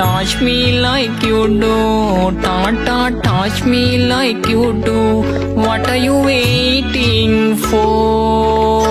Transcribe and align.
touch 0.00 0.40
me 0.40 0.80
like 0.80 1.22
you 1.22 1.40
do. 1.62 1.78
Tata, 2.44 2.98
touch 3.22 3.64
me 3.64 3.82
like 4.12 4.46
you 4.48 4.72
do. 4.88 5.00
What 5.64 5.88
are 5.90 6.00
you 6.06 6.16
waiting 6.30 7.56
for? 7.56 8.90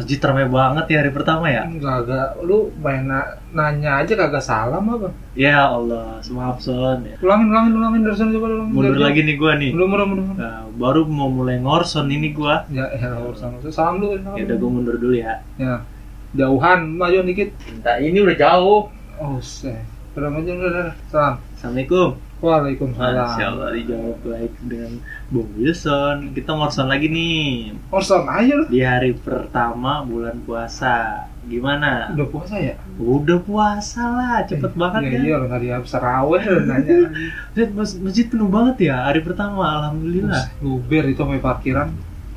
Masjid 0.00 0.16
ramai 0.16 0.48
banget 0.48 0.84
ya 0.88 0.96
hari 1.04 1.12
pertama 1.12 1.44
ya? 1.52 1.68
kagak 1.68 2.40
lu 2.40 2.72
main 2.80 3.04
na- 3.04 3.36
nanya 3.52 4.00
aja 4.00 4.16
kagak 4.16 4.40
salam 4.40 4.80
apa? 4.88 5.12
Ya 5.36 5.68
Allah, 5.68 6.24
maaf 6.32 6.64
Son. 6.64 7.04
Ya. 7.04 7.20
Ulangin, 7.20 7.52
ulangin, 7.52 7.72
ulangin 7.76 8.00
dari 8.08 8.16
sana 8.16 8.32
coba 8.32 8.48
ulangin. 8.48 8.72
Mundur 8.72 8.96
Dari- 8.96 9.04
lagi 9.04 9.20
nih 9.28 9.36
gua 9.36 9.52
nih. 9.60 9.70
Belum, 9.76 9.88
belum, 9.92 10.08
belum. 10.16 10.26
Nah, 10.40 10.64
baru 10.80 11.04
mau 11.04 11.28
mulai 11.28 11.60
ngorson 11.60 12.08
ini 12.08 12.32
gua. 12.32 12.64
Ya, 12.72 12.88
ya 12.96 13.12
urusan. 13.20 13.60
Salam 13.68 14.00
dulu. 14.00 14.16
salam 14.24 14.40
Ya 14.40 14.48
udah 14.48 14.56
gua 14.56 14.70
mundur 14.72 14.96
dulu 14.96 15.14
ya. 15.20 15.44
Ya. 15.60 15.84
Jauhan, 16.32 16.96
maju 16.96 17.20
dikit. 17.28 17.52
Nah, 17.84 18.00
ini 18.00 18.24
udah 18.24 18.36
jauh. 18.40 18.88
Oh, 19.20 19.36
seh. 19.44 19.76
Udah 20.16 20.32
maju 20.32 20.48
udah, 20.48 20.70
udah. 20.72 20.94
Salam. 21.12 21.34
Assalamualaikum. 21.52 22.29
Waalaikumsalam. 22.40 23.36
Masya 23.36 23.46
Allah 23.52 23.68
dijawab 23.76 24.18
baik 24.24 24.52
dengan 24.64 24.92
Bung 25.28 25.50
Wilson. 25.60 26.32
Kita 26.32 26.56
ngorson 26.56 26.88
lagi 26.88 27.12
nih 27.12 27.76
Orson 27.92 28.24
aja 28.24 28.52
lu. 28.56 28.64
di 28.72 28.80
hari 28.80 29.12
pertama 29.12 30.00
bulan 30.08 30.40
puasa. 30.48 31.28
Gimana? 31.44 32.08
Udah 32.16 32.28
puasa 32.32 32.56
ya? 32.56 32.74
Udah 32.96 33.38
puasa 33.44 34.02
lah, 34.08 34.36
cepet 34.48 34.72
banget 34.72 35.00
ya. 35.04 35.10
kan? 35.12 35.20
Iya, 35.20 35.32
orang 35.36 35.50
tadi 35.52 35.66
habis 35.68 35.92
lu 35.92 36.62
nanya. 36.64 36.96
Lihat 37.56 37.70
mas- 37.76 37.98
masjid 38.00 38.24
penuh 38.28 38.48
banget 38.48 38.88
ya 38.88 38.96
hari 39.04 39.20
pertama, 39.20 39.64
alhamdulillah. 39.80 40.48
Luber 40.64 41.12
itu 41.12 41.20
sampai 41.20 41.40
parkiran. 41.44 41.88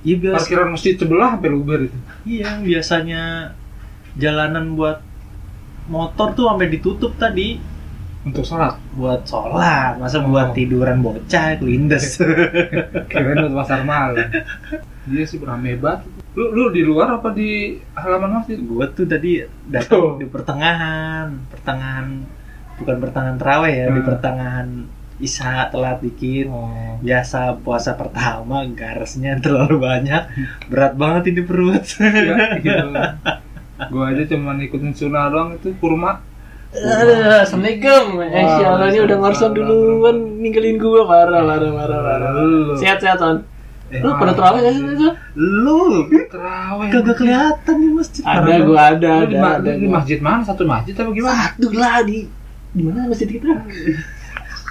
Iya 0.04 0.16
biasa. 0.20 0.36
Parkiran 0.44 0.68
masjid 0.76 0.94
sebelah 1.00 1.30
sampai 1.40 1.50
luber 1.52 1.80
itu. 1.88 1.98
Iya, 2.28 2.60
biasanya 2.60 3.56
jalanan 4.20 4.76
buat 4.76 5.00
motor 5.88 6.36
tuh 6.36 6.48
sampai 6.48 6.68
ditutup 6.72 7.16
tadi 7.20 7.60
Untuk 8.24 8.48
sholat. 8.48 8.80
buat 8.96 9.28
sholat, 9.28 10.00
masa 10.00 10.24
Oh. 10.24 10.32
buat 10.32 10.56
tiduran 10.56 11.04
bocah 11.04 11.60
kelindes. 11.60 12.16
Kirain 13.12 13.36
buat 13.44 13.56
pasar 13.60 13.84
malam. 13.84 14.32
Iya 15.04 15.24
sih 15.28 15.38
rame 15.38 15.76
banget. 15.76 16.08
Lu, 16.34 16.50
lu 16.50 16.64
di 16.72 16.82
luar 16.82 17.20
apa 17.20 17.30
di 17.30 17.76
halaman 17.94 18.40
masjid? 18.40 18.58
Gua 18.58 18.88
tuh 18.88 19.04
tadi 19.04 19.44
Oh. 19.44 19.52
datang 19.68 20.18
di 20.18 20.26
pertengahan, 20.26 21.36
pertengahan 21.52 22.24
bukan 22.74 22.96
pertengahan 22.98 23.38
terawih 23.38 23.74
ya, 23.76 23.86
di 23.92 24.00
Hmm. 24.00 24.08
pertengahan 24.08 24.68
Isya 25.14 25.70
telat 25.70 26.00
dikit. 26.00 26.50
Oh. 26.50 26.98
Biasa 27.00 27.60
puasa 27.60 27.94
pertama 27.94 28.66
garesnya 28.68 29.38
terlalu 29.38 29.78
banyak, 29.80 30.24
berat 30.72 30.96
banget 30.96 31.30
ini 31.30 31.42
perut. 31.44 31.86
Ya, 32.02 32.58
gitu. 32.58 32.88
Gua 33.92 34.06
aja 34.10 34.24
cuman 34.26 34.64
ikutin 34.64 34.92
sunnah 34.92 35.28
doang 35.28 35.54
itu 35.54 35.76
kurma. 35.78 36.24
Aduh, 36.74 37.46
Assalamualaikum. 37.46 38.18
Eh, 38.26 38.46
ini 38.90 39.00
udah 39.06 39.18
ngorson 39.22 39.54
duluan 39.54 40.42
ninggalin 40.42 40.82
gua 40.82 41.06
parah, 41.06 41.46
parah, 41.46 41.70
parah, 41.70 42.00
parah. 42.02 42.32
Sehat, 42.82 42.98
sehat, 42.98 43.22
Son. 43.22 43.46
Eh, 43.94 44.02
Lu 44.02 44.10
pada 44.18 44.34
terawih 44.34 44.66
gak 44.66 44.74
sih? 44.74 45.12
Lu 45.38 46.10
Terawih. 46.10 46.90
kagak 46.90 47.16
kelihatan 47.22 47.76
di 47.78 47.90
masjid. 47.94 48.24
Ada, 48.26 48.54
gua 48.66 48.80
ada, 48.90 49.10
ada, 49.22 49.38
ada. 49.62 49.72
di 49.78 49.86
masjid 49.86 50.18
mana? 50.18 50.42
Satu 50.42 50.66
masjid 50.66 50.98
apa 50.98 51.14
gimana? 51.14 51.54
Satu 51.54 51.68
lah 51.78 52.02
di 52.02 52.26
di 52.74 52.82
mana 52.82 53.06
masjid 53.06 53.30
kita? 53.30 53.54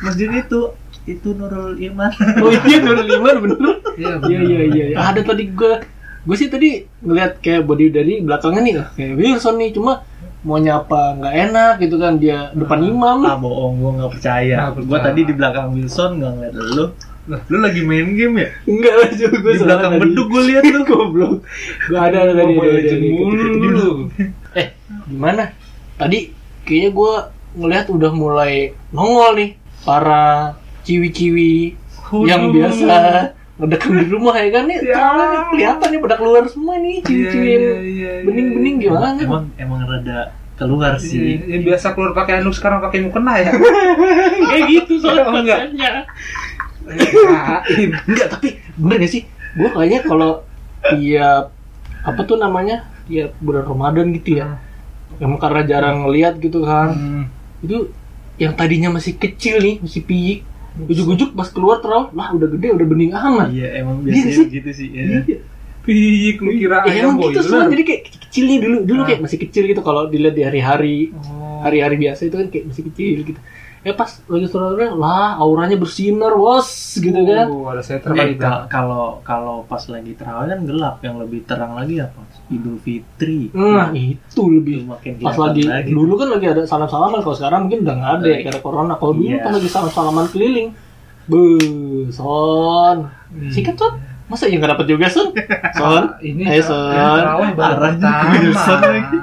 masjid 0.02 0.26
itu 0.34 0.60
itu 1.06 1.28
Nurul 1.38 1.78
Iman 1.78 2.10
Oh 2.42 2.50
iya, 2.66 2.82
Nurul 2.82 3.06
Iman 3.06 3.34
bener. 3.46 3.58
Iya, 3.94 4.18
Iya, 4.26 4.40
iya, 4.42 4.60
iya. 4.66 4.84
iya. 4.90 4.96
Ada 4.98 5.22
tadi 5.22 5.54
gua 5.54 5.78
gue 6.22 6.36
sih 6.38 6.46
tadi 6.46 6.82
ngeliat 7.02 7.38
kayak 7.38 7.62
body 7.66 7.90
dari 7.90 8.22
belakangnya 8.22 8.60
nih 8.62 8.74
kayak 8.94 9.12
Wilson 9.18 9.58
nih 9.58 9.74
cuma 9.74 10.06
mau 10.42 10.58
nyapa 10.58 11.22
nggak 11.22 11.34
enak 11.48 11.72
gitu 11.78 11.96
kan 12.02 12.18
dia 12.18 12.50
depan 12.50 12.82
imam. 12.82 13.22
ah 13.22 13.38
bohong 13.38 13.78
gua 13.78 13.90
nggak 14.02 14.12
percaya. 14.18 14.56
Gua 14.74 14.98
percaya. 14.98 15.04
tadi 15.06 15.20
di 15.22 15.32
belakang 15.38 15.66
Wilson 15.74 16.10
nggak 16.18 16.32
ngeliat 16.34 16.54
lu. 16.54 16.86
Lu 17.22 17.56
lagi 17.62 17.86
main 17.86 18.18
game 18.18 18.34
ya? 18.42 18.48
Enggak 18.66 18.94
lah 18.98 19.10
juga 19.14 19.36
gue 19.38 19.52
di 19.54 19.62
belakang 19.62 19.92
beduk 20.02 20.26
gua 20.26 20.42
lihat 20.42 20.64
lu. 20.66 20.80
Goblok. 20.90 21.34
Gue 21.86 21.98
ada 21.98 22.18
ada 22.26 22.32
tadi 22.34 22.52
ada, 22.58 22.66
ada, 22.66 22.74
Legends 22.74 23.04
ada. 23.06 23.14
mulu 23.14 23.44
lu. 23.70 23.90
eh 24.58 24.68
gimana? 25.06 25.44
Tadi 25.94 26.18
kayaknya 26.66 26.90
gue 26.90 27.12
ngelihat 27.62 27.86
udah 27.94 28.10
mulai 28.10 28.74
nongol 28.90 29.38
nih 29.38 29.50
para 29.86 30.56
ciwi-ciwi 30.82 31.78
yang 32.26 32.50
biasa 32.50 32.96
ngedekam 33.52 33.92
di 33.94 34.06
rumah 34.06 34.34
ya 34.34 34.48
kan? 34.50 34.64
Nih 34.64 34.78
Ya. 34.80 34.96
nih, 35.12 35.40
kelihatan 35.50 35.88
nih 35.88 36.00
pada 36.00 36.16
keluar 36.16 36.44
semua 36.46 36.74
nih 36.76 36.96
Iya, 37.02 37.30
yang 37.30 37.36
iya, 37.36 37.72
iya, 37.82 38.10
bening-bening 38.24 38.76
gimana 38.78 39.16
emang 39.16 39.44
emang 39.56 39.80
rada 39.82 40.32
keluar 40.54 40.94
sih. 40.96 41.36
Yang 41.42 41.62
biasa 41.66 41.86
keluar 41.92 42.12
pakai 42.12 42.40
anduk 42.40 42.54
sekarang 42.54 42.80
pakai 42.80 43.02
mukena 43.02 43.34
ya. 43.36 43.50
kayak 44.48 44.64
gitu 44.68 44.92
soalnya 44.98 45.24
Oh, 45.26 45.36
enggak. 45.36 45.58
enggak. 45.68 45.92
Tapi 48.30 48.48
bener 48.74 48.96
gak 48.98 49.10
sih? 49.10 49.22
Gue 49.52 49.68
kayaknya 49.68 50.00
kalau 50.02 50.30
tiap 50.88 51.52
apa 52.02 52.20
tuh 52.24 52.36
namanya? 52.36 52.88
Tiap 53.04 53.36
bulan 53.38 53.64
Ramadan 53.64 54.10
gitu 54.12 54.38
ya. 54.38 54.58
Emang 55.18 55.36
karena 55.36 55.62
jarang 55.62 56.02
ngeliat 56.02 56.38
gitu 56.38 56.64
kan. 56.64 56.90
Hmm. 56.92 57.24
itu 57.62 57.94
yang 58.42 58.58
tadinya 58.58 58.90
masih 58.90 59.14
kecil 59.14 59.62
nih 59.62 59.78
masih 59.78 60.02
piyik 60.02 60.42
ujuk-ujuk 60.74 61.30
pas 61.32 61.46
keluar 61.46 61.78
terus 61.78 62.08
lah 62.10 62.28
udah 62.30 62.48
gede 62.48 62.68
udah 62.72 62.86
bening 62.86 63.12
amat 63.12 63.48
iya 63.50 63.68
emang 63.78 64.00
Iya 64.00 64.06
biasanya 64.08 64.32
sih. 64.32 64.44
begitu 64.46 64.70
sih 64.72 64.88
ya. 64.90 65.02
Iya. 65.20 65.38
Piyik 65.82 66.38
lu 66.38 66.50
kira 66.54 66.86
Ya, 66.86 66.94
ayam 66.94 67.18
emang 67.18 67.26
gitu 67.26 67.40
soalnya 67.42 67.68
jadi 67.68 67.82
kayak 67.84 68.02
kecil 68.22 68.44
dulu 68.56 68.76
dulu 68.82 69.00
Ah. 69.02 69.06
kayak 69.08 69.20
masih 69.20 69.38
kecil 69.40 69.62
gitu 69.66 69.80
kalau 69.80 70.06
dilihat 70.06 70.32
di 70.32 70.42
hari-hari 70.42 70.96
Oh. 71.10 71.58
hari-hari 71.60 71.96
biasa 71.98 72.22
itu 72.24 72.36
kan 72.36 72.46
kayak 72.48 72.64
masih 72.70 72.82
kecil 72.86 73.18
gitu 73.24 73.40
ya 73.82 73.92
pas 73.92 74.06
lagi 74.22 74.46
sore 74.46 74.86
lah 74.88 75.34
auranya 75.36 75.74
bersinar 75.74 76.30
wos 76.32 76.70
gitu 76.96 77.18
kan. 77.20 77.46
Oh, 77.46 77.66
ada 77.66 77.80
setter 77.80 78.14
Eh, 78.14 78.34
ka- 78.36 78.66
kalau 78.66 79.18
kalau 79.20 79.62
pas 79.62 79.82
lagi 79.84 80.12
terawih 80.12 80.48
kan 80.48 80.60
gelap 80.62 80.96
yang 81.00 81.18
lebih 81.18 81.42
terang 81.42 81.74
lagi 81.74 81.98
apa? 81.98 82.22
Idul 82.48 82.78
Fitri. 82.78 83.50
Nah 83.50 83.90
itu 83.90 84.38
lebih. 84.44 84.84
makin 84.84 85.18
pas 85.18 85.34
lagi, 85.34 85.62
lagi. 85.64 85.90
dulu 85.90 86.14
kan 86.14 86.28
lagi 86.30 86.46
ada 86.48 86.62
salam 86.62 86.86
salaman 86.86 87.20
kalau 87.20 87.34
sekarang 87.34 87.66
mungkin 87.66 87.82
udah 87.82 87.94
nggak 87.96 88.12
ada 88.16 88.26
ya 88.28 88.38
karena 88.44 88.60
corona. 88.60 88.94
Kalau 88.94 89.12
dulu 89.12 89.26
Iya. 89.28 89.40
pas 89.40 89.52
lagi 89.52 89.68
salam 89.68 89.90
salaman 89.90 90.26
keliling. 90.28 90.68
Be 91.24 91.42
son. 92.08 92.96
Sikat 93.48 93.74
son? 93.76 93.94
Masa 94.24 94.46
ya 94.46 94.56
nggak 94.56 94.72
dapet 94.72 94.86
juga 94.88 95.06
son? 95.06 95.28
Son. 95.76 96.04
Ini 96.18 96.42
Ayo, 96.46 96.62
tra- 96.62 96.68
Son. 96.68 96.86
yang 96.88 97.14
terawih 97.16 97.50
baru 97.52 97.74
pertama. 97.74 98.32
lagi. 98.86 99.18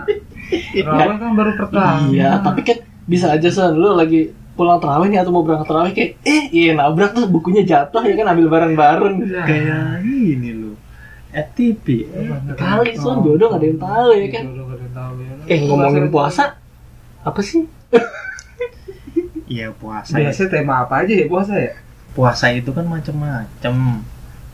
Terawih 0.75 1.17
kan 1.17 1.31
baru 1.33 1.51
pertama. 1.55 2.07
iya 2.09 2.31
tapi 2.39 2.61
kan 2.61 2.77
bisa 3.09 3.33
aja 3.33 3.49
son 3.49 3.73
lu 3.73 3.91
lagi 3.91 4.29
pulang 4.53 4.77
terawih 4.77 5.09
nih 5.09 5.17
atau 5.17 5.31
mau 5.31 5.41
berangkat 5.41 5.65
terawih 5.65 5.91
kayak 5.91 6.11
eh 6.21 6.43
iya 6.51 6.71
nabrak 6.71 7.11
tuh 7.11 7.25
bukunya 7.25 7.63
jatuh 7.63 8.03
ya 8.03 8.13
kan 8.13 8.27
ambil 8.29 8.47
bareng-bareng 8.47 9.15
Iya. 9.19 9.41
kayak 9.43 9.83
ini 10.03 10.49
lu 10.53 10.71
FTP 11.29 12.05
kali 12.53 12.93
son 12.93 13.21
jodoh 13.21 13.49
nggak 13.49 13.57
ada 13.57 13.67
yang 13.67 13.79
tahu 13.79 14.09
ya 14.13 14.27
kan 14.29 14.43
Jodoh 14.45 14.65
ada 14.67 14.77
yang 14.79 14.93
tahu 14.93 15.13
ya. 15.17 15.33
eh 15.47 15.59
ngomongin 15.63 16.05
puasa 16.07 16.43
apa 17.19 17.41
sih 17.41 17.65
Iya 19.49 19.73
puasa 19.73 20.13
ya. 20.13 20.29
Biasa 20.29 20.45
tema 20.45 20.85
apa 20.85 21.01
aja 21.01 21.09
ya 21.11 21.25
puasa 21.25 21.57
ya? 21.57 21.73
Puasa 22.13 22.53
itu 22.53 22.69
kan 22.69 22.85
macam-macam. 22.85 24.05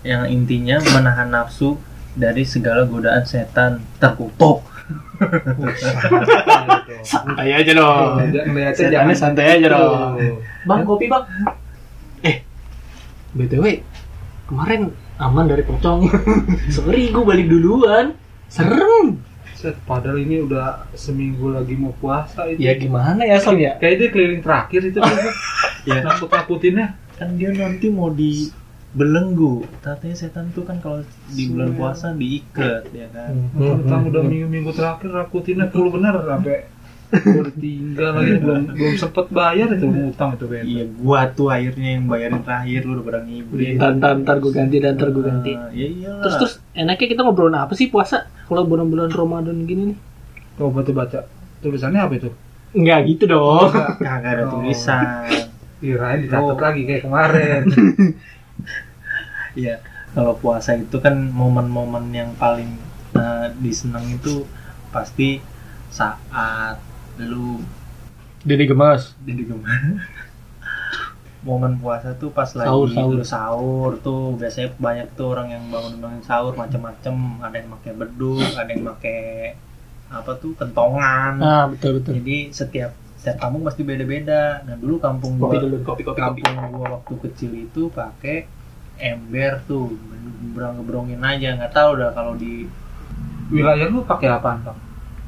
Yang 0.01 0.23
intinya 0.31 0.79
menahan 0.87 1.27
nafsu 1.27 1.75
dari 2.15 2.47
segala 2.47 2.87
godaan 2.87 3.27
setan 3.27 3.83
terkutuk. 3.97 4.63
Santai 7.05 7.49
aja 7.53 7.71
dong 7.75 8.19
Setannya 8.75 9.15
santai 9.15 9.59
aja 9.59 9.67
dong. 9.71 10.19
Tuh. 10.19 10.37
Bang, 10.65 10.81
kopi 10.81 11.05
bang. 11.05 11.23
Eh, 12.25 12.41
btw, 13.37 13.85
kemarin 14.49 14.89
aman 15.21 15.45
dari 15.45 15.63
pocong. 15.63 16.09
Sorry, 16.75 17.13
gue 17.13 17.23
balik 17.23 17.47
duluan. 17.47 18.17
Serem. 18.49 19.21
Set, 19.55 19.79
padahal 19.87 20.19
ini 20.19 20.43
udah 20.43 20.89
seminggu 20.97 21.53
lagi 21.53 21.77
mau 21.79 21.95
puasa 21.95 22.49
itu. 22.49 22.59
Ya 22.59 22.75
gimana 22.75 23.23
ya 23.23 23.39
Son 23.39 23.55
ya? 23.55 23.79
Kayak 23.79 23.93
itu 23.95 24.03
keliling 24.11 24.41
terakhir 24.43 24.81
itu. 24.83 24.99
Ya. 25.85 26.01
Nakut 26.01 26.33
nakutinnya. 26.33 26.97
Kan 27.13 27.37
dia 27.37 27.53
nanti 27.53 27.93
mau 27.93 28.09
dibelenggu. 28.95 29.67
Katanya 29.83 30.15
setan 30.15 30.55
tuh 30.55 30.63
kan 30.63 30.79
kalau 30.79 31.03
di 31.27 31.51
bulan 31.51 31.75
puasa 31.75 32.15
diikat 32.15 32.87
ya 32.95 33.11
kan. 33.11 33.51
Tentang 33.51 34.07
udah 34.07 34.23
minggu-minggu 34.23 34.71
terakhir 34.71 35.11
nakutinnya 35.11 35.67
full 35.67 35.91
bener 35.91 36.15
sampai 36.23 36.71
tinggal 37.59 38.17
lagi 38.17 38.41
belum 38.41 38.61
belum 38.75 38.95
sempet 38.97 39.29
bayar 39.29 39.67
itu 39.75 39.85
ngutang 39.87 40.39
itu 40.39 40.45
kayak. 40.47 40.63
Iya, 40.65 40.83
gua 40.99 41.21
tuh 41.29 41.47
akhirnya 41.51 41.99
yang 41.99 42.07
bayarin 42.07 42.41
terakhir 42.41 42.81
lu 42.87 42.91
udah 42.97 43.05
pada 43.05 43.19
ngibrit. 43.23 43.75
Dan 43.77 43.91
ntar, 43.99 44.11
ntar 44.23 44.35
gue 44.39 44.51
ganti, 44.51 44.77
dan 44.79 44.95
ntar 44.97 45.09
ganti. 45.11 45.53
Ah, 45.53 45.69
ya 45.75 45.87
iyalah. 45.91 46.21
Terus 46.23 46.35
terus 46.39 46.53
enaknya 46.73 47.07
kita 47.11 47.21
ngobrolin 47.23 47.55
apa 47.59 47.73
sih 47.75 47.91
puasa? 47.91 48.31
Kalau 48.47 48.63
bulan-bulan 48.63 49.11
Ramadan 49.11 49.63
gini 49.67 49.93
nih? 49.93 49.97
Coba 50.55 50.81
tuh 50.81 50.95
baca 50.95 51.19
tulisannya 51.59 51.99
apa 51.99 52.13
itu? 52.15 52.29
Enggak 52.75 52.99
gitu 53.07 53.23
dong. 53.27 53.69
kagak 54.01 54.31
ada 54.39 54.43
Oh. 54.49 54.59
tulisan. 54.59 55.29
Kirain 55.79 56.19
dicatat 56.25 56.57
lagi 56.57 56.81
kayak 56.87 57.03
kemarin. 57.05 57.61
Iya, 59.55 59.79
kalau 60.11 60.35
puasa 60.35 60.75
itu 60.75 60.99
kan 60.99 61.15
momen-momen 61.31 62.11
yang 62.11 62.31
paling 62.35 62.75
eh, 63.13 63.47
diseneng 63.57 64.05
itu 64.11 64.43
pasti 64.89 65.39
saat 65.89 66.79
lu 67.17 67.63
Dede 68.41 68.65
gemas. 68.65 69.15
jadi 69.19 69.41
gimana 69.43 70.05
momen 71.41 71.77
puasa 71.77 72.13
tuh 72.13 72.29
pas 72.29 72.49
lagi 72.51 72.65
Sahur, 72.65 72.87
sahur. 72.89 73.17
sahur 73.23 73.91
tuh 73.99 74.33
biasanya 74.35 74.73
banyak 74.77 75.07
tuh 75.13 75.29
orang 75.29 75.47
yang 75.49 75.63
bangun 75.69 75.97
bangun 75.99 76.21
sahur 76.21 76.53
macem-macem 76.53 77.13
ada 77.39 77.55
yang 77.55 77.69
pakai 77.71 77.91
beduk 77.93 78.41
ada 78.55 78.65
yang 78.67 78.83
pakai 78.87 79.19
apa 80.07 80.31
tuh 80.35 80.53
kentongan 80.53 81.37
Ah 81.39 81.65
betul 81.65 81.97
betul. 81.97 82.17
jadi 82.17 82.49
setiap 82.51 82.91
setiap 83.15 83.37
kampung 83.39 83.61
pasti 83.61 83.81
beda-beda 83.81 84.61
nah 84.63 84.75
dulu 84.75 84.97
kampung 84.97 85.37
Kopi 85.37 85.55
gua 85.55 85.63
dulu, 85.63 85.75
kopi 85.81 86.01
kopi 86.03 86.19
kopi. 86.19 86.41
kampung 86.41 86.69
gua 86.73 86.87
waktu 86.97 87.13
kecil 87.23 87.51
itu 87.55 87.81
pakai 87.89 88.49
ember 88.97 89.59
tuh 89.65 89.93
berang 90.51 90.79
gebrongin 90.79 91.19
aja 91.19 91.55
nggak 91.55 91.71
tahu 91.71 91.97
dah 91.97 92.11
kalau 92.11 92.33
di 92.33 92.65
Wilayah 93.45 93.93
lu 93.93 94.01
pakai 94.01 94.33
apaan, 94.33 94.65
Pak? 94.65 94.73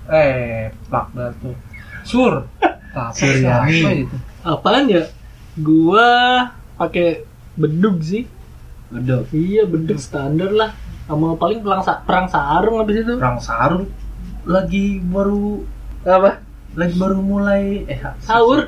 Eh, 0.10 0.74
Pak 0.90 1.14
Datu. 1.14 1.54
Sur. 2.02 2.50
Apa 2.90 3.14
Suryani. 3.14 3.78
apa 3.78 3.90
itu? 3.94 4.16
Apaan 4.42 4.90
ya? 4.90 5.06
Gua 5.54 6.10
pakai 6.76 7.22
bedug 7.54 8.02
sih. 8.02 8.26
beduk 8.90 9.30
Iya 9.30 9.70
bedug 9.70 10.02
standar 10.02 10.50
lah. 10.50 10.74
Sama 11.06 11.38
paling 11.38 11.62
perang 11.62 11.86
sa 11.86 12.02
perang 12.02 12.26
sarung 12.26 12.82
habis 12.82 12.98
itu. 12.98 13.22
perang 13.22 13.38
sarung 13.38 13.86
lagi 14.50 14.98
baru 14.98 15.62
Apa? 16.02 16.42
lagi 16.74 16.98
baru 16.98 17.22
mulai 17.22 17.86
eh 17.86 18.02
Sahur. 18.18 18.66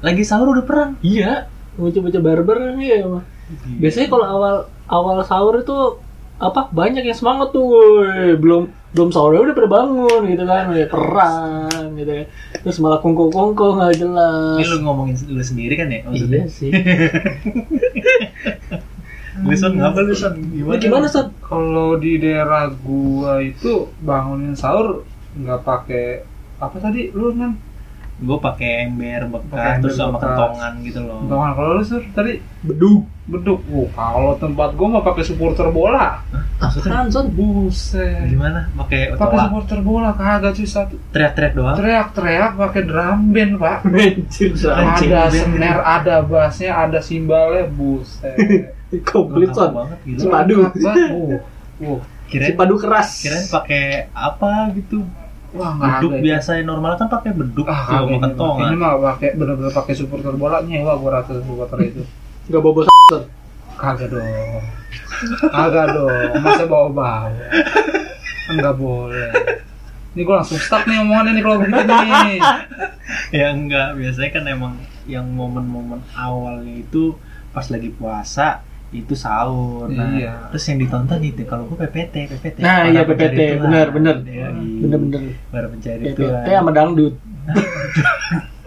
lagi 0.00 0.22
sahur 0.26 0.58
udah 0.58 0.66
perang 0.66 0.90
Iya. 1.06 1.46
Baca-baca 1.78 2.18
barber 2.18 2.74
ya. 2.76 3.06
Mah. 3.06 3.22
Biasanya 3.80 4.08
kalau 4.12 4.26
awal 4.26 4.54
awal 4.88 5.16
sahur 5.24 5.60
itu 5.60 5.78
apa 6.38 6.70
banyak 6.70 7.02
yang 7.02 7.18
semangat 7.18 7.50
tuh 7.50 7.66
woi. 7.66 8.38
belum 8.38 8.70
belum 8.94 9.10
sahur 9.10 9.42
udah 9.42 9.56
pada 9.56 9.68
bangun 9.68 10.22
gitu 10.28 10.44
kan. 10.46 10.70
Woi, 10.70 10.86
perang 10.86 11.92
gitu 11.98 12.12
kan 12.12 12.26
terus 12.62 12.78
malah 12.80 13.00
kongko 13.00 13.32
kongko 13.32 13.80
nggak 13.80 13.94
jelas. 14.00 14.58
Ini 14.60 14.66
lu 14.72 14.76
ngomongin 14.84 15.16
lu 15.28 15.42
sendiri 15.42 15.74
kan 15.76 15.88
ya 15.88 16.00
iya 16.00 16.06
maksudnya 16.06 16.42
sih. 16.48 16.70
Lu 19.38 19.54
son 19.54 19.78
ngapa 19.78 20.02
Lu 20.02 20.74
gimana? 20.82 21.06
Sat? 21.06 21.30
Kalau 21.46 21.94
di 21.94 22.18
daerah 22.18 22.74
gua 22.82 23.38
itu 23.38 23.86
bangunin 24.02 24.58
sahur 24.58 25.06
nggak 25.38 25.62
pakai 25.62 26.06
apa 26.58 26.76
tadi 26.82 27.14
lu 27.14 27.30
kan 27.38 27.54
gue 28.18 28.38
pakai 28.42 28.90
ember 28.90 29.30
bekas 29.30 29.78
terus 29.78 29.94
sama 29.94 30.18
bekas. 30.18 30.26
kentongan 30.26 30.72
gitu 30.82 31.00
loh 31.06 31.22
Kentongan 31.22 31.50
kalau 31.54 31.70
lu 31.78 31.82
sur 31.86 32.02
tadi 32.10 32.32
bedug 32.66 33.06
beduk. 33.28 33.60
Oh, 33.68 33.84
kalau 33.92 34.40
tempat 34.40 34.72
gua 34.72 34.88
mah 34.98 35.02
pakai 35.04 35.20
supporter 35.20 35.68
bola. 35.68 36.24
maksudnya 36.56 37.04
apaan 37.04 37.12
son 37.12 37.28
Buset. 37.28 38.24
gimana 38.24 38.72
pakai 38.72 39.12
Pakai 39.14 39.38
supporter 39.44 39.78
bola 39.84 40.10
kagak 40.16 40.56
cuy 40.56 40.64
satu. 40.64 40.96
teriak-teriak 41.12 41.52
doang 41.52 41.76
Teriak-teriak 41.76 42.50
pakai 42.56 42.82
drum 42.88 43.20
band, 43.30 43.52
Pak. 43.60 43.78
Anjing. 43.84 44.52
Ada 45.12 45.22
snare, 45.28 45.82
ada 45.84 46.16
bassnya, 46.24 46.72
ada 46.72 46.98
simbalnya, 47.04 47.68
buset. 47.68 48.34
komplit 49.12 49.52
banget 49.52 49.98
gitu 50.08 50.18
Cipadu. 50.24 50.56
Uh, 50.80 51.36
uh. 51.84 52.00
kirain 52.32 52.56
Cipadu 52.56 52.74
keras 52.80 53.20
kirain 53.20 53.44
pakai 53.52 54.08
apa 54.16 54.72
gitu 54.72 55.04
Wah, 55.48 55.70
nggak 55.74 55.88
beduk 55.96 56.12
ada. 56.12 56.22
biasa 56.22 56.50
yang 56.60 56.68
normal 56.68 56.92
kan 56.94 57.08
pakai 57.08 57.30
beduk 57.32 57.64
Ah, 57.64 57.80
tuh 57.80 57.96
sama 58.04 58.20
kagak 58.20 58.36
ini, 58.68 58.76
mah. 58.76 58.92
ini 58.92 59.02
pakai 59.02 59.28
bener-bener 59.32 59.72
pakai 59.72 59.94
supporter 59.96 60.34
bola 60.34 60.60
nyewa 60.60 60.92
gua 60.96 61.10
rata 61.18 61.32
supporter 61.34 61.78
itu. 61.82 62.02
nggak 62.46 62.60
bobo 62.60 62.80
son 62.84 63.22
Kagak 63.78 64.10
dong. 64.10 64.26
Kagak 65.48 65.86
dong. 65.94 66.30
Masa 66.42 66.64
bawa-bawa. 66.66 67.30
Enggak 68.48 68.74
boleh. 68.74 69.30
Ini 70.12 70.20
gue 70.20 70.34
langsung 70.34 70.58
stuck 70.58 70.82
nih 70.82 70.98
omongannya 70.98 71.32
nih 71.32 71.42
kalau 71.42 71.56
begini. 71.62 72.42
ya 73.30 73.46
enggak 73.54 73.94
biasanya 73.94 74.30
kan 74.34 74.44
emang 74.46 74.74
yang 75.06 75.30
momen-momen 75.30 76.02
awalnya 76.10 76.74
itu 76.74 77.14
pas 77.48 77.64
lagi 77.70 77.88
puasa 77.88 78.66
itu 78.88 79.12
sahur. 79.12 79.84
Nah 79.86 80.16
Iya. 80.16 80.32
terus 80.48 80.64
yang 80.64 80.78
ditonton 80.80 81.20
itu 81.20 81.44
kalau 81.44 81.68
gue 81.68 81.76
PPT 81.76 82.14
PPT 82.32 82.56
Nah, 82.64 82.88
iya, 82.88 83.04
PPT, 83.04 83.36
Tuhan. 83.36 83.60
benar, 83.68 83.86
benar. 83.92 84.16
Iya, 84.24 84.48
iya. 84.48 84.80
bener-bener 84.80 85.20
para 85.48 85.66
pencari 85.68 86.02
itu 86.08 86.22
PPT 86.24 86.48
sama 86.50 86.70
dangdut. 86.72 87.14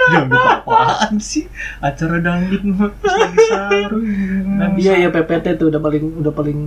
Dangdut 0.02 0.42
apaan 0.42 1.14
sih? 1.22 1.46
Acara 1.78 2.18
dangdut 2.18 2.94
lagi 3.02 3.38
sahur. 3.48 3.92
Nggak 3.98 4.70
iya 4.76 4.76
bisa. 4.76 4.92
iya 4.98 5.10
PPT 5.10 5.46
tuh 5.56 5.68
udah 5.70 5.78
paling 5.80 6.04
udah 6.20 6.34
paling 6.34 6.60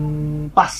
pas. 0.50 0.74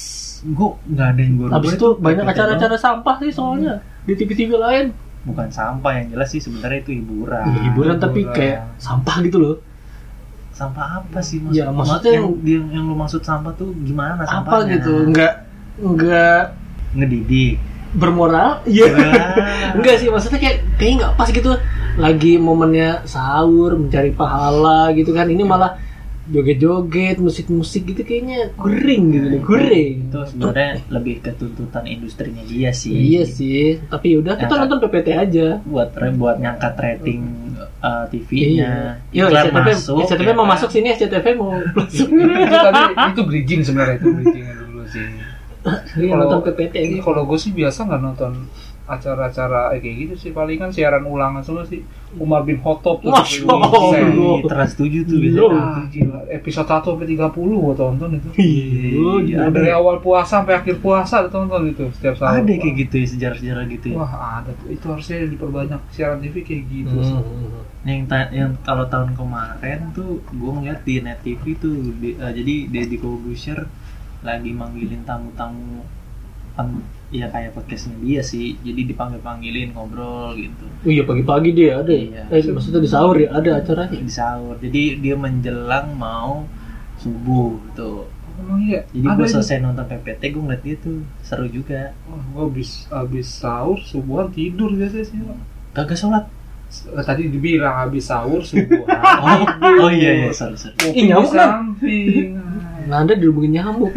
Gue 0.44 0.71
nggak 0.87 1.09
ada 1.15 1.21
yang 1.21 1.35
gue 1.35 1.47
habis 1.50 1.73
itu 1.75 1.88
banyak 1.99 2.25
acara-acara 2.25 2.76
sampah 2.79 3.17
sih 3.21 3.31
soalnya. 3.31 3.82
Di 4.06 4.15
TV-TV 4.15 4.50
lain. 4.55 4.87
Bukan 5.25 5.49
sampah 5.49 5.93
yang 5.97 6.06
jelas 6.12 6.29
sih 6.31 6.38
sebenarnya 6.38 6.85
itu 6.85 6.91
hiburan. 6.94 7.43
Hiburan 7.65 7.97
tapi 7.97 8.29
kayak 8.29 8.76
sampah 8.76 9.19
gitu 9.23 9.38
loh 9.38 9.56
sampah 10.54 11.02
apa 11.02 11.18
sih 11.18 11.42
maksud, 11.42 11.58
Ya, 11.58 11.66
maksudnya 11.68 12.12
yang, 12.14 12.26
yang 12.46 12.64
yang 12.70 12.84
lu 12.86 12.94
maksud 12.94 13.20
sampah 13.20 13.52
tuh 13.52 13.74
gimana 13.82 14.22
apa 14.22 14.30
sampahnya? 14.30 14.78
gitu 14.78 14.92
nggak 15.10 15.34
nggak 15.82 16.40
ngedidik. 16.94 17.58
bermoral? 17.94 18.58
Iya. 18.66 18.90
Wah. 18.90 19.34
enggak 19.78 20.02
sih 20.02 20.10
maksudnya 20.10 20.38
kayak 20.38 20.66
kayaknya 20.74 20.96
nggak 20.98 21.12
pas 21.14 21.28
gitu. 21.30 21.50
Lagi 21.94 22.32
momennya 22.38 23.06
sahur 23.06 23.78
mencari 23.78 24.10
pahala 24.10 24.90
gitu 24.94 25.14
kan. 25.14 25.30
Ini 25.30 25.46
malah 25.46 25.78
joget-joget 26.25 27.17
musik-musik 27.17 27.85
gitu 27.85 28.00
kayaknya 28.00 28.49
guring 28.55 29.12
gitu 29.12 29.26
deh 29.29 29.41
guring 29.41 29.97
itu 30.09 30.21
sebenarnya 30.25 30.71
lebih 30.88 31.21
ke 31.21 31.31
tuntutan 31.32 31.85
industrinya 31.85 32.41
dia 32.43 32.71
sih. 32.71 32.93
Iya 32.93 33.23
sih 33.25 33.79
tapi 33.85 34.17
udah 34.17 34.35
kita 34.35 34.55
nonton 34.56 34.79
PPT 34.81 35.09
aja. 35.11 35.47
Buat 35.61 35.93
buat 36.17 36.37
ngangkat 36.38 36.75
rating 36.75 37.23
uh, 37.79 38.09
TV-nya 38.09 39.05
Yo, 39.11 39.29
Iklan 39.29 39.44
SCTV, 39.47 39.67
masuk, 39.69 39.97
SCTV 40.03 40.25
ya 40.25 40.32
mau 40.32 40.44
kan? 40.44 40.53
masuk 40.56 40.69
sini, 40.71 40.88
SCTV 40.91 41.26
mau 41.35 41.50
masuk. 41.76 42.09
itu 42.09 42.56
tadi 42.56 42.82
itu 43.11 43.23
bridging 43.23 43.61
sebenarnya 43.61 43.97
itu 43.99 44.09
bridgingnya 44.11 44.55
dulu 44.59 44.82
sih. 44.88 45.06
Iya, 45.97 46.12
Kalau- 46.12 46.29
nonton 46.29 46.41
PPT 46.44 46.75
Ini 46.79 46.99
kalau 47.00 47.25
gue 47.25 47.38
sih 47.38 47.49
biasa 47.50 47.85
nggak 47.85 48.00
nonton 48.03 48.32
acara-acara 48.86 49.72
eh, 49.72 49.81
kayak 49.81 49.96
gitu 49.98 50.14
sih. 50.19 50.31
Paling 50.31 50.56
kan 50.56 50.69
siaran 50.69 51.02
ulangan 51.02 51.40
semua 51.40 51.64
sih. 51.64 51.81
Umar 52.14 52.42
bin 52.42 52.56
Khattab 52.56 53.00
tuh. 53.00 53.10
Masya. 53.10 53.42
Allah. 53.42 54.38
Di 54.38 54.44
Trans 54.44 54.72
7 54.72 54.86
tuh 55.02 55.16
Gila. 55.16 55.25
biasanya. 55.25 55.58
Ah, 55.58 55.82
gila. 55.88 56.19
episode 56.31 56.69
1 56.69 56.84
sampai 56.84 57.06
30 57.08 57.32
gue 57.34 57.75
tonton 57.75 58.10
itu. 58.12 58.28
Iya, 58.36 59.10
Iya, 59.20 59.38
dari 59.48 59.70
awal 59.70 59.98
puasa 59.98 60.38
sampai 60.38 60.54
akhir 60.54 60.78
puasa 60.78 61.26
tonton 61.26 61.62
itu 61.66 61.84
setiap 61.92 62.14
sahur. 62.14 62.38
Ada 62.38 62.52
kayak 62.54 62.75
gitu 62.78 62.94
ya 62.96 63.06
sejarah-sejarah 63.08 63.64
gitu 63.69 63.86
ya? 63.88 63.96
Wah 63.96 64.12
ada 64.38 64.50
tuh. 64.54 64.68
Itu 64.68 64.85
harusnya 64.87 65.26
diperbanyak. 65.26 65.80
Siaran 65.90 66.18
TV 66.18 66.35
kayak 66.40 66.62
gitu 66.66 66.94
Hmm. 66.94 67.66
yang 67.82 68.06
ta- 68.06 68.30
yang 68.30 68.56
kalau 68.62 68.87
tahun 68.87 69.12
kemarin 69.12 69.92
tuh 69.92 70.16
gue 70.26 70.50
ngeliat 70.54 70.80
di 70.82 70.94
net 70.99 71.20
TV 71.20 71.52
tuh 71.54 71.73
di- 71.94 72.14
eh, 72.14 72.32
jadi 72.32 72.54
Deddy 72.66 72.97
Corbuzier 72.97 73.68
lagi 74.20 74.50
manggilin 74.50 75.04
tamu-tamu 75.04 75.85
ya 77.14 77.30
kayak 77.30 77.54
podcastnya 77.54 77.94
dia 78.02 78.21
sih. 78.26 78.59
Jadi 78.59 78.90
dipanggil 78.90 79.23
panggilin 79.23 79.71
ngobrol 79.71 80.35
gitu. 80.35 80.66
Oh 80.66 80.90
iya 80.90 81.06
pagi-pagi 81.06 81.50
dia 81.54 81.78
ada 81.78 81.94
ya. 81.94 82.26
Iya. 82.26 82.50
Eh, 82.50 82.50
maksudnya 82.50 82.83
di 82.83 82.90
sahur 82.90 83.14
ya? 83.14 83.30
Ada 83.30 83.62
acaranya. 83.62 83.94
di 83.94 84.11
sahur. 84.11 84.59
Jadi 84.59 84.83
dia 84.99 85.14
menjelang 85.14 85.94
mau 85.94 86.42
subuh 86.99 87.54
tuh 87.78 88.11
emang 88.35 88.61
iya. 88.66 88.80
Jadi 88.90 89.06
gue 89.06 89.28
selesai 89.30 89.62
nonton 89.62 89.87
PPT 89.87 90.23
gue 90.35 90.42
ngeliat 90.42 90.62
dia 90.66 90.76
tuh 90.83 90.99
seru 91.23 91.47
juga. 91.47 91.94
Wah, 92.11 92.18
gue 92.18 92.42
habis 92.50 92.71
habis 92.90 93.26
sahur 93.30 93.78
subuhan 93.78 94.28
tidur 94.35 94.75
biasanya 94.75 95.06
sih 95.06 95.18
kagak 95.75 95.99
sholat? 95.99 96.25
Tadi 96.75 97.30
dibilang 97.30 97.87
habis 97.87 98.11
sahur 98.11 98.42
subuhan 98.42 98.90
oh, 99.23 99.87
oh 99.87 99.90
iya 99.90 100.26
iya 100.26 100.30
sorry 100.35 100.59
sorry. 100.59 100.75
Ih, 100.90 101.06
nyamuk, 101.06 101.30
samping 101.30 102.35
Nanda 102.90 103.14
dihubungin 103.16 103.62
nyamuk. 103.62 103.94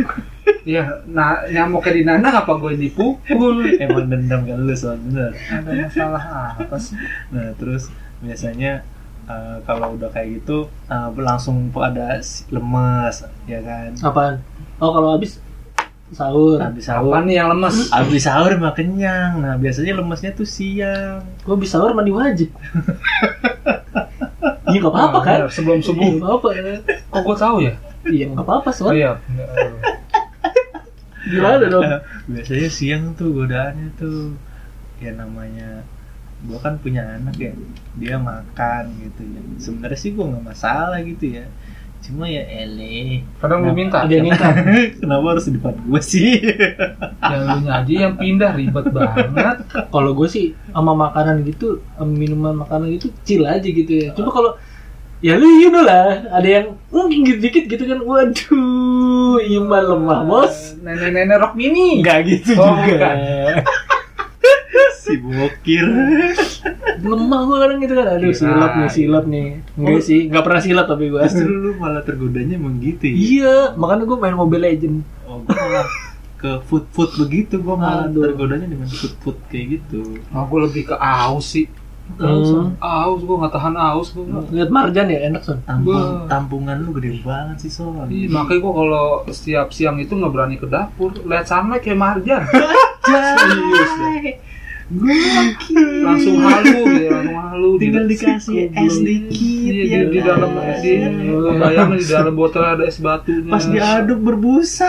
Ya 0.64 0.84
nah 1.08 1.44
nyamuknya 1.46 1.92
di 1.94 2.04
nana 2.04 2.30
apa 2.38 2.52
gue 2.56 2.76
dipukul 2.76 3.56
emang 3.78 4.08
dendam 4.08 4.44
kan 4.44 4.58
lu 4.58 4.74
soal 4.74 5.00
bener 5.00 5.32
ada 5.48 5.70
masalah 5.78 6.24
apa 6.56 6.76
sih 6.76 6.96
Nah 7.30 7.52
terus 7.56 7.88
biasanya 8.20 8.84
eh, 9.26 9.58
kalau 9.64 9.96
udah 9.96 10.10
kayak 10.10 10.40
gitu 10.40 10.68
eh, 10.86 11.10
langsung 11.18 11.68
pada 11.70 12.20
si- 12.20 12.48
lemas 12.48 13.24
ya 13.44 13.60
kan. 13.60 13.92
Apaan? 14.02 14.36
Oh 14.78 14.92
kalau 14.92 15.14
habis 15.14 15.40
sahur. 16.10 16.56
Habis 16.58 16.88
apa 16.88 17.04
sahur, 17.04 17.20
nih 17.24 17.36
yang 17.36 17.52
lemes 17.52 17.76
habis 17.96 18.24
sahur 18.24 18.52
mah 18.56 18.72
kenyang. 18.72 19.44
Nah 19.44 19.56
biasanya 19.56 19.96
lemesnya 19.96 20.32
tuh 20.32 20.48
siang. 20.48 21.20
Gua 21.44 21.56
habis 21.56 21.68
sahur 21.68 21.92
mandi 21.92 22.12
wajib. 22.12 22.50
Iya 24.68 24.84
nggak 24.84 24.94
apa-apa 24.94 25.20
kan? 25.22 25.38
Bener, 25.40 25.50
sebelum 25.50 25.80
Iya, 25.80 25.88
subuh 25.88 26.10
nggak 26.10 26.28
apa-apa. 26.30 26.50
kok 27.08 27.22
gue 27.24 27.38
tahu 27.40 27.58
ya 27.64 27.74
Iya 28.04 28.26
nggak 28.30 28.44
apa-apa 28.44 28.68
oh 28.68 28.76
soal. 28.76 28.92
iya 28.94 29.12
Gimana 31.28 31.66
dong? 31.68 31.84
biasanya 32.32 32.70
siang 32.72 33.04
tuh 33.20 33.30
godaannya 33.36 33.90
tuh 34.00 34.34
ya 34.98 35.14
namanya 35.14 35.86
gua 36.46 36.62
kan 36.62 36.78
punya 36.78 37.02
anak 37.18 37.36
ya 37.38 37.52
dia 37.98 38.16
makan 38.22 38.84
gitu 39.02 39.22
ya 39.26 39.42
sebenarnya 39.58 40.00
sih 40.00 40.12
gua 40.14 40.30
nggak 40.34 40.46
masalah 40.54 41.02
gitu 41.02 41.38
ya 41.42 41.46
cuma 41.98 42.30
ya 42.30 42.46
ele 42.46 43.26
Kadang 43.42 43.66
lu 43.66 43.74
minta. 43.74 44.06
Yang 44.06 44.32
minta. 44.32 44.48
kenapa 45.02 45.26
harus 45.34 45.50
di 45.50 45.58
depan 45.58 45.76
gue 45.82 46.02
sih 46.02 46.40
Ya 47.20 47.38
lu 47.42 47.68
aja 47.68 47.94
yang 48.08 48.16
pindah 48.16 48.54
ribet 48.54 48.86
banget. 48.94 49.58
Kalau 49.90 50.12
gue 50.14 50.30
sih 50.30 50.54
sama 50.72 50.94
makanan 50.94 51.42
gitu, 51.44 51.82
minuman 52.06 52.54
makanan 52.64 52.94
gitu 52.96 53.10
chill 53.26 53.44
aja 53.50 53.66
gitu 53.66 53.90
ya. 53.92 54.14
Cuma 54.14 54.30
kalau 54.30 54.56
ya 55.20 55.34
lu 55.34 55.50
you 55.58 55.68
know 55.68 55.82
lah, 55.82 56.30
ada 56.30 56.46
yang 56.46 56.66
mungkin 56.88 57.26
dikit 57.36 57.66
gitu 57.66 57.84
kan, 57.84 58.00
waduh, 58.00 59.38
iman 59.40 59.84
lemah 59.88 60.20
bos. 60.24 60.78
Nenek-nenek 60.78 61.38
rok 61.38 61.54
mini. 61.54 62.00
Enggak 62.00 62.22
gitu 62.24 62.54
Oh, 62.54 62.78
juga. 62.78 63.12
si 64.98 65.16
bokir 65.18 65.88
lemah 67.00 67.40
gue 67.42 67.58
kadang 67.58 67.80
gitu 67.80 67.94
kan, 67.96 68.08
aduh 68.10 68.32
silap 68.32 68.72
nih, 68.76 68.90
silap 68.92 69.26
nih. 69.26 69.48
Enggak 69.74 70.02
sih, 70.04 70.20
enggak 70.28 70.44
pernah 70.44 70.60
silap 70.60 70.86
tapi 70.86 71.08
gue. 71.08 71.22
justru 71.24 71.48
lu 71.48 71.72
malah 71.76 72.04
tergodanya 72.04 72.56
emang 72.56 72.76
gitu 72.78 73.04
ya 73.06 73.16
Iya, 73.16 73.56
makanya 73.74 74.04
gue 74.04 74.18
main 74.18 74.36
Mobile 74.36 74.64
Legend. 74.66 74.98
oh 75.24 75.40
gue 75.40 75.56
malah 75.56 75.88
ke 76.38 76.52
food 76.66 76.86
food 76.92 77.10
begitu 77.18 77.58
gue 77.58 77.74
malah 77.74 78.06
Aduh. 78.06 78.22
tergodanya 78.22 78.68
dengan 78.68 78.86
food 78.86 79.16
food 79.18 79.38
kayak 79.48 79.80
gitu 79.80 80.20
Oh, 80.30 80.44
gue 80.46 80.60
lebih 80.62 80.84
ke 80.86 80.96
aus 80.96 81.56
sih. 81.56 81.66
Hmm. 82.08 82.74
Aus, 82.80 83.20
gue 83.20 83.36
nggak 83.36 83.52
tahan 83.52 83.76
aus 83.76 84.10
gue. 84.10 84.24
Lihat 84.50 84.70
Marjan 84.70 85.06
ya 85.06 85.28
enak 85.28 85.44
son. 85.44 85.60
Tampung, 85.62 85.92
Wah. 85.92 86.24
tampungan 86.26 86.80
lu 86.80 86.90
gede 86.94 87.20
banget 87.20 87.62
sih 87.62 87.70
soal 87.70 88.08
Ih, 88.08 88.26
makanya 88.26 88.60
gue 88.60 88.74
kalau 88.74 89.08
setiap 89.28 89.68
siang 89.70 89.98
itu 89.98 90.12
nggak 90.12 90.32
berani 90.32 90.56
ke 90.56 90.66
dapur. 90.66 91.12
Lihat 91.20 91.46
sunlight 91.46 91.82
kayak 91.82 92.00
marjan. 92.00 92.42
Serius 93.06 93.92
deh. 93.94 94.36
Langsung 96.00 96.40
halu 96.40 96.80
gitu, 96.88 97.12
langsung 97.12 97.38
halu. 97.38 97.70
tinggal 97.76 98.04
Di- 98.04 98.16
dikasih 98.16 98.56
es 98.72 98.96
dikit 98.98 99.68
Iya, 99.68 99.84
ya 99.84 100.00
di, 100.02 100.08
di 100.08 100.18
kan? 100.18 100.28
dalam 100.32 100.52
di 100.80 100.92
bayangin 101.54 102.00
di 102.00 102.08
dalam 102.08 102.34
botol 102.34 102.64
ada 102.64 102.82
es 102.82 102.96
batunya. 102.98 103.52
pas 103.52 103.68
diaduk 103.68 104.20
berbusa 104.24 104.88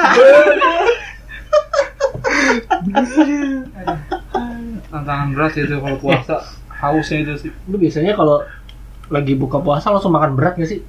tantangan 4.89 5.29
berat 5.35 5.53
itu 5.57 5.77
kalau 5.77 5.99
puasa 5.99 6.37
hausnya 6.79 7.19
itu 7.23 7.35
sih. 7.39 7.51
Lu 7.67 7.77
biasanya 7.77 8.13
kalau 8.13 8.43
lagi 9.09 9.35
buka 9.35 9.59
puasa 9.59 9.89
langsung 9.89 10.11
makan 10.11 10.33
berat 10.33 10.55
gak 10.55 10.69
sih? 10.69 10.81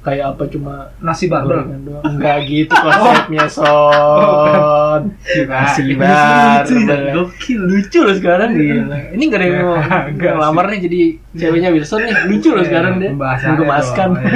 Kayak 0.00 0.34
apa 0.34 0.46
cuma 0.46 0.94
Nasi 0.98 1.26
doang? 1.26 1.66
Enggak 2.04 2.36
gitu 2.44 2.70
konsepnya 2.78 3.46
son. 3.50 5.02
Nasi 5.44 5.82
lucu 5.82 6.74
ya, 6.78 7.10
gokil 7.12 7.60
Lucu 7.60 7.98
loh 8.00 8.14
sekarang 8.14 8.54
gila. 8.54 8.98
Ini 9.10 9.22
gak 9.26 9.34
ada 9.34 9.44
yang 9.44 9.56
mau 9.60 9.74
ngelamar 10.16 10.64
nih 10.70 10.80
jadi 10.80 11.00
ceweknya 11.34 11.68
Wilson 11.70 12.00
nih. 12.02 12.14
Lucu 12.24 12.48
loh 12.50 12.58
Iya, 12.58 12.68
sekarang 12.68 12.92
dia. 12.96 13.10
pembahasannya 13.10 13.50
Menggemaskan. 13.52 14.08
doang, 14.14 14.30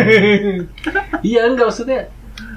Iya 1.31 1.41
enggak 1.47 1.67
maksudnya. 1.67 2.01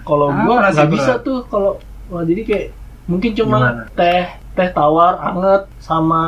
Kalau 0.04 0.28
Apa 0.28 0.42
gua 0.42 0.56
nggak 0.66 0.90
bisa 0.90 1.14
tuh 1.22 1.38
kalau 1.46 1.78
jadi 2.24 2.42
kayak 2.44 2.68
mungkin 3.04 3.32
cuma 3.34 3.58
Gimana? 3.62 3.84
teh 3.94 4.26
teh 4.54 4.70
tawar 4.70 5.22
anget 5.22 5.64
sama 5.78 6.24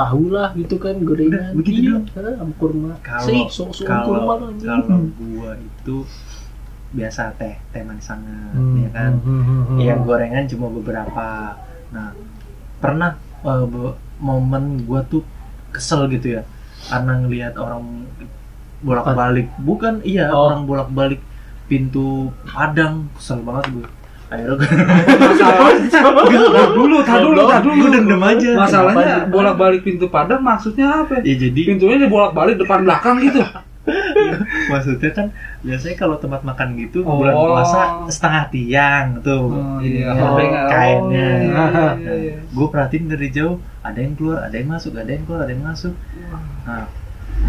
tahu 0.00 0.22
lah 0.30 0.48
gitu 0.54 0.76
kan 0.76 0.96
gorengan 1.00 1.30
Udah, 1.30 1.44
begitu 1.52 1.78
iya, 1.82 1.90
doang. 1.92 2.04
sama 2.34 2.54
kurma 2.56 2.92
kalau 3.00 3.26
kalau 3.84 4.26
kalau 4.82 4.98
gua 5.14 5.50
itu 5.56 5.96
biasa 6.90 7.22
teh 7.36 7.54
teh 7.70 7.82
manis 7.82 8.08
hangat 8.08 8.50
Hmm, 8.50 8.76
ya 8.80 8.88
kan? 8.90 9.12
hmm, 9.20 9.42
hmm, 9.42 9.62
hmm. 9.64 9.78
yang 9.78 10.00
gorengan 10.02 10.44
cuma 10.46 10.66
beberapa. 10.68 11.54
Nah 11.90 12.08
pernah 12.76 13.14
be- 13.42 13.96
momen 14.18 14.64
gua 14.84 15.00
tuh 15.04 15.22
kesel 15.70 16.08
gitu 16.08 16.34
ya 16.34 16.42
karena 16.86 17.20
ngelihat 17.20 17.54
orang 17.56 18.04
bolak 18.80 19.12
balik 19.12 19.48
bukan 19.60 20.00
iya 20.02 20.28
Oh. 20.28 20.48
orang 20.48 20.64
bolak 20.64 20.88
balik 20.90 21.20
pintu 21.66 22.28
padang 22.42 23.06
kesel 23.14 23.38
banget 23.40 23.64
gue 23.70 23.88
akhirnya 24.30 24.54
gue 24.54 24.68
Tar 25.90 26.70
dulu, 26.70 26.96
tar 27.02 27.18
dulu, 27.20 27.40
tar 27.44 27.60
dulu. 27.60 27.84
Dendam 27.90 28.22
aja. 28.22 28.50
Masalahnya 28.54 28.94
Dendam 28.96 29.20
aja. 29.20 29.28
bolak-balik 29.28 29.80
pintu 29.82 30.06
padang 30.06 30.40
maksudnya 30.40 31.02
apa? 31.02 31.18
ya 31.20 31.34
jadi 31.36 31.60
Pintunya 31.66 31.98
dibolak-balik 32.00 32.56
depan 32.56 32.86
belakang 32.86 33.18
gitu. 33.20 33.42
maksudnya 34.70 35.10
kan 35.10 35.26
biasanya 35.60 35.96
kalau 35.96 36.14
tempat 36.14 36.40
makan 36.42 36.78
gitu 36.78 37.02
Oh. 37.02 37.16
bulan 37.16 37.34
puasa 37.34 37.80
setengah 38.06 38.44
tiang 38.48 39.06
tuh 39.18 39.50
Oh, 39.50 39.80
iya. 39.80 40.12
Hordengnya. 40.12 40.62
kainnya 40.68 41.26
Oh, 41.26 41.40
iya, 41.40 41.64
iya, 41.96 42.14
iya. 42.14 42.36
gue 42.54 42.66
perhatiin 42.68 43.08
dari 43.08 43.28
jauh 43.30 43.56
ada 43.80 43.98
yang 43.98 44.14
keluar 44.14 44.44
ada 44.44 44.54
yang 44.54 44.68
masuk 44.68 44.92
ada 44.94 45.10
yang 45.10 45.24
keluar 45.24 45.40
ada 45.42 45.50
yang 45.50 45.64
masuk 45.64 45.94
nah 46.62 46.86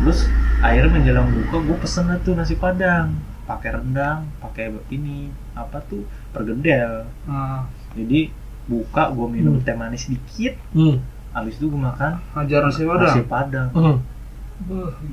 terus 0.01 0.19
akhirnya 0.57 0.89
menjelang 0.89 1.27
buka 1.29 1.57
gue 1.61 1.77
pesen 1.77 2.09
tuh 2.17 2.33
nasi 2.33 2.55
padang 2.55 3.11
pakai 3.43 3.69
rendang 3.75 4.19
pakai 4.39 4.71
ini 4.87 5.29
apa 5.53 5.77
tuh 5.85 6.01
pergedel 6.29 7.03
Nah, 7.23 7.65
jadi 7.91 8.31
buka 8.63 9.11
gue 9.11 9.27
minum 9.29 9.55
Hmm. 9.55 9.63
teh 9.63 9.73
manis 9.73 10.05
dikit 10.05 10.55
hmm. 10.71 10.95
habis 11.31 11.55
itu 11.55 11.67
gue 11.67 11.81
makan 11.81 12.21
ngajar 12.33 12.59
nasi 12.63 12.83
nasi 12.83 13.21
padang. 13.21 13.67
padang 13.67 13.67
hmm. 13.73 13.97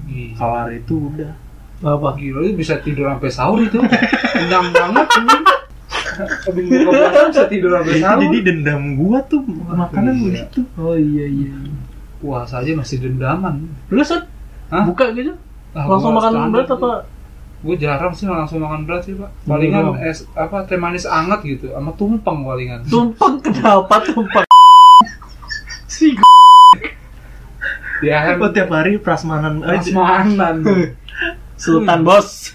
Gila. 0.04 0.34
kelar 0.36 0.68
itu 0.70 0.94
udah 1.08 1.32
apa 1.80 2.08
Gila 2.14 2.38
lu 2.38 2.50
bisa 2.52 2.74
tidur 2.78 3.06
sampai 3.06 3.30
sahur 3.30 3.58
itu. 3.60 3.78
Kenyang 4.28 4.68
banget. 4.68 5.06
hmm. 5.08 5.42
Buka 6.58 6.90
puasa 6.90 7.20
bisa 7.24 7.44
tidur 7.46 7.70
sampai 7.72 7.92
Itu 7.92 8.02
sahur. 8.02 8.20
jadi 8.20 8.38
dendam 8.42 8.82
gua 8.94 9.18
tuh 9.24 9.40
makanan 9.46 10.12
gila. 10.12 10.26
begitu 10.28 10.60
oh 10.76 10.94
iya 10.94 11.26
iya 11.26 11.50
puasa 12.18 12.58
aja 12.58 12.74
masih 12.74 12.98
dendaman. 13.00 13.54
lu 13.88 14.02
set 14.02 14.26
Hah? 14.68 14.84
buka 14.84 15.10
gitu 15.12 15.32
Ah, 15.70 15.84
langsung 15.86 16.12
makan 16.12 16.48
berat 16.50 16.66
apa 16.66 16.90
Gue 17.58 17.74
jarang 17.74 18.14
sih 18.14 18.22
langsung 18.24 18.62
makan 18.62 18.86
berat 18.86 19.02
sih 19.02 19.12
pak. 19.12 19.30
Palingan 19.42 19.92
Hmm. 19.92 20.06
es 20.06 20.22
apa 20.32 20.62
teh 20.62 20.78
manis 20.78 21.02
anget 21.04 21.42
gitu, 21.44 21.66
sama 21.70 21.90
tumpeng 21.92 22.46
palingan. 22.46 22.86
tumpeng 22.86 23.42
kenapa 23.42 23.98
tumpeng 24.04 24.46
si 25.90 26.14
Ya 27.98 28.22
kan 28.22 28.54
tiap 28.54 28.70
hari 28.70 28.94
prasmanan 28.96 29.58
prasmanan. 29.58 30.62
sultan 31.58 32.06
bos 32.06 32.54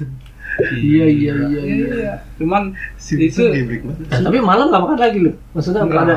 iya 0.73 1.05
iya 1.05 1.31
iya 1.33 1.61
iya 1.61 1.87
Iya. 1.93 2.13
Cuman 2.35 2.73
Si 2.95 3.15
Itu-. 3.15 3.49
Nah, 4.05 4.19
tapi 4.21 4.37
malam 4.37 4.67
gak 4.67 4.81
makan 4.81 4.97
lagi 4.97 5.17
lu 5.17 5.31
maksudnya 5.51 5.81
enggak 5.81 6.03
ada 6.03 6.15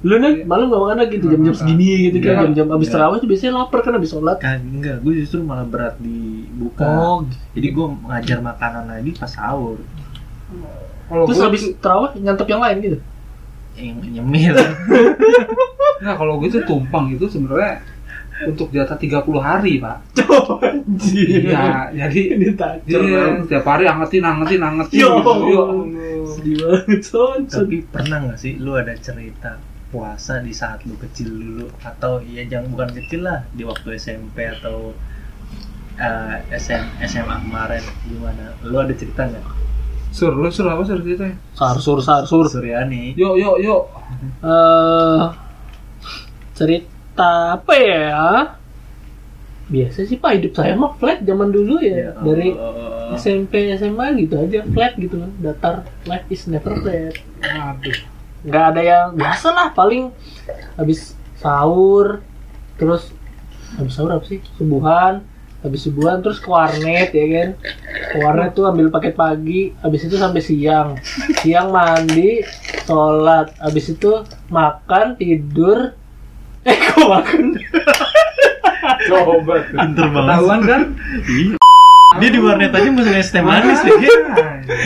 lu 0.00 0.14
nih 0.16 0.32
malam 0.42 0.66
gak 0.66 0.82
makan 0.82 0.98
lagi 0.98 1.14
tuh 1.16 1.28
jam-jam 1.28 1.44
Nggak 1.46 1.58
segini 1.58 1.88
gitu 2.04 2.16
kan 2.18 2.26
Nggak. 2.26 2.42
jam-jam 2.46 2.66
abis 2.68 2.76
Nggak. 2.82 2.94
terawih 2.94 3.16
tuh 3.16 3.28
biasanya 3.28 3.52
lapar 3.54 3.78
kan 3.80 3.92
abis 3.94 4.10
sholat 4.10 4.36
Kan 4.38 4.58
enggak, 4.62 4.96
gue 5.00 5.12
justru 5.16 5.38
malah 5.40 5.64
berat 5.64 5.94
di 5.96 6.18
buka. 6.50 6.84
oh 6.84 7.18
Jadi 7.52 7.68
gue 7.70 7.86
ngajar 8.04 8.38
makanan 8.40 8.84
lagi 8.86 9.10
pas 9.12 9.28
sahur. 9.28 9.78
Kalau 11.06 11.24
terus 11.24 11.40
abis 11.40 11.62
terawih 11.76 12.10
nyantap 12.16 12.46
yang 12.46 12.60
lain 12.60 12.76
gitu 12.80 12.98
Yang 13.74 13.96
nyemil. 14.12 14.54
Nah, 15.96 16.12
kalau 16.12 16.36
gitu 16.38 16.60
tumpeng 16.62 17.08
itu 17.10 17.24
sebenarnya 17.24 17.80
untuk 18.44 18.68
jatah 18.68 18.98
30 19.00 19.24
hari, 19.40 19.80
Pak. 19.80 19.98
Iya, 20.86 21.90
jadi 21.90 22.20
ini 22.38 22.48
tak 22.54 22.84
Iya, 22.86 23.42
setiap 23.42 23.64
hari 23.66 23.88
angetin, 23.88 24.22
angetin, 24.22 24.60
angetin. 24.62 25.00
Yo. 25.02 25.18
Allah. 25.18 25.82
sedih 26.26 26.56
banget 26.62 27.00
son 27.02 27.46
Tapi 27.46 27.82
pernah 27.90 28.18
nggak 28.28 28.38
sih 28.38 28.58
lu 28.60 28.76
ada 28.76 28.92
cerita 28.98 29.56
puasa 29.90 30.42
di 30.42 30.50
saat 30.54 30.82
lu 30.84 30.94
kecil 30.98 31.30
dulu 31.30 31.66
atau 31.80 32.18
ya 32.22 32.42
jangan 32.46 32.70
bukan 32.74 32.90
kecil 32.98 33.22
lah 33.24 33.46
di 33.54 33.62
waktu 33.62 33.96
SMP 33.96 34.46
atau 34.46 34.92
eh, 35.96 36.36
SM, 36.54 37.02
SMA 37.06 37.36
kemarin 37.46 37.82
gimana? 38.04 38.52
Lu 38.66 38.76
ada 38.82 38.92
cerita 38.94 39.26
nggak? 39.26 39.46
Sur, 40.12 40.32
lu 40.34 40.48
sur 40.48 40.66
apa 40.70 40.82
sur 40.86 40.98
ceritanya? 41.02 41.36
sarsur 41.52 41.98
sarsur 42.00 42.46
Suryani. 42.48 43.12
Yuk, 43.18 43.34
yuk, 43.36 43.56
yuk. 43.62 43.82
eh 44.44 45.24
cerita 46.56 46.95
apa 47.24 47.74
ya? 47.74 48.14
Biasa 49.66 50.06
sih 50.06 50.18
pak 50.20 50.38
hidup 50.38 50.52
saya 50.54 50.78
mah 50.78 50.94
flat 51.00 51.22
zaman 51.26 51.50
dulu 51.50 51.82
ya. 51.82 52.14
Dari 52.22 52.54
Allah. 52.54 53.18
SMP 53.18 53.70
SMA 53.74 54.06
gitu 54.20 54.34
aja 54.38 54.62
flat 54.66 54.94
gitu 54.98 55.18
kan. 55.22 55.30
Datar 55.42 55.74
life 56.06 56.26
is 56.30 56.46
never 56.46 56.74
flat. 56.82 57.14
Aduh. 57.42 57.98
nggak 58.46 58.64
ada 58.70 58.82
yang 58.84 59.06
biasa 59.18 59.50
lah 59.50 59.74
paling 59.74 60.14
habis 60.78 61.18
sahur 61.34 62.22
terus 62.78 63.10
habis 63.74 63.92
sahur 63.98 64.14
apa 64.14 64.24
sih? 64.28 64.38
Subuhan 64.54 65.26
habis 65.66 65.82
subuhan 65.82 66.22
terus 66.22 66.38
ke 66.38 66.46
warnet 66.46 67.10
ya 67.10 67.26
kan? 67.26 67.48
Ke 68.14 68.16
warnet 68.22 68.54
tuh 68.54 68.70
ambil 68.70 68.86
paket 68.94 69.18
pagi 69.18 69.74
habis 69.82 70.06
itu 70.06 70.14
sampai 70.14 70.38
siang. 70.38 70.94
Siang 71.42 71.74
mandi 71.74 72.46
sholat. 72.86 73.50
Habis 73.58 73.98
itu 73.98 74.22
makan 74.46 75.18
tidur 75.18 75.98
eh 76.66 76.76
kok 76.84 77.06
makan 77.06 77.44
Coba 79.06 79.54
tuh. 79.62 79.76
Pinter 79.76 80.06
banget. 80.08 80.26
Ketahuan 80.26 80.60
kan? 80.62 80.82
Iya. 81.26 81.56
dia 82.16 82.30
di 82.30 82.38
warnet 82.38 82.70
aja 82.70 82.88
musuhnya 82.88 83.18
es 83.18 83.28
teh 83.28 83.42
manis 83.42 83.82
deh 83.82 83.92
dia 83.98 84.14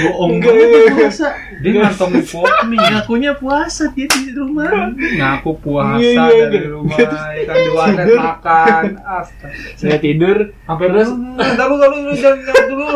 bohong 0.03 0.41
Enggak, 0.41 0.51
banget 0.51 0.67
dia 0.73 0.91
puasa 0.91 1.29
Dia 1.61 1.71
ngantongin 1.79 2.23
pop 2.27 2.49
mie. 2.65 2.81
ngakunya 2.81 3.33
puasa 3.37 3.83
dia 3.93 4.09
di 4.09 4.33
rumah 4.33 4.73
Ngaku 4.91 5.53
puasa 5.61 6.01
Iya, 6.01 6.27
iya, 6.27 6.45
dari 6.49 6.67
rumah. 6.67 6.97
Kan 6.97 7.55
di 7.55 7.71
warnet 7.71 8.07
makan. 8.17 8.85
Astaga. 8.99 9.53
Saya 9.79 9.99
tidur 10.01 10.37
Sampai 10.65 10.87
terus 10.91 11.09
Bentar 11.13 11.67
lu, 11.69 11.77
lu, 11.77 11.99
lu, 12.03 12.13
jangan 12.17 12.39
jangan 12.41 12.65
dulu. 12.67 12.87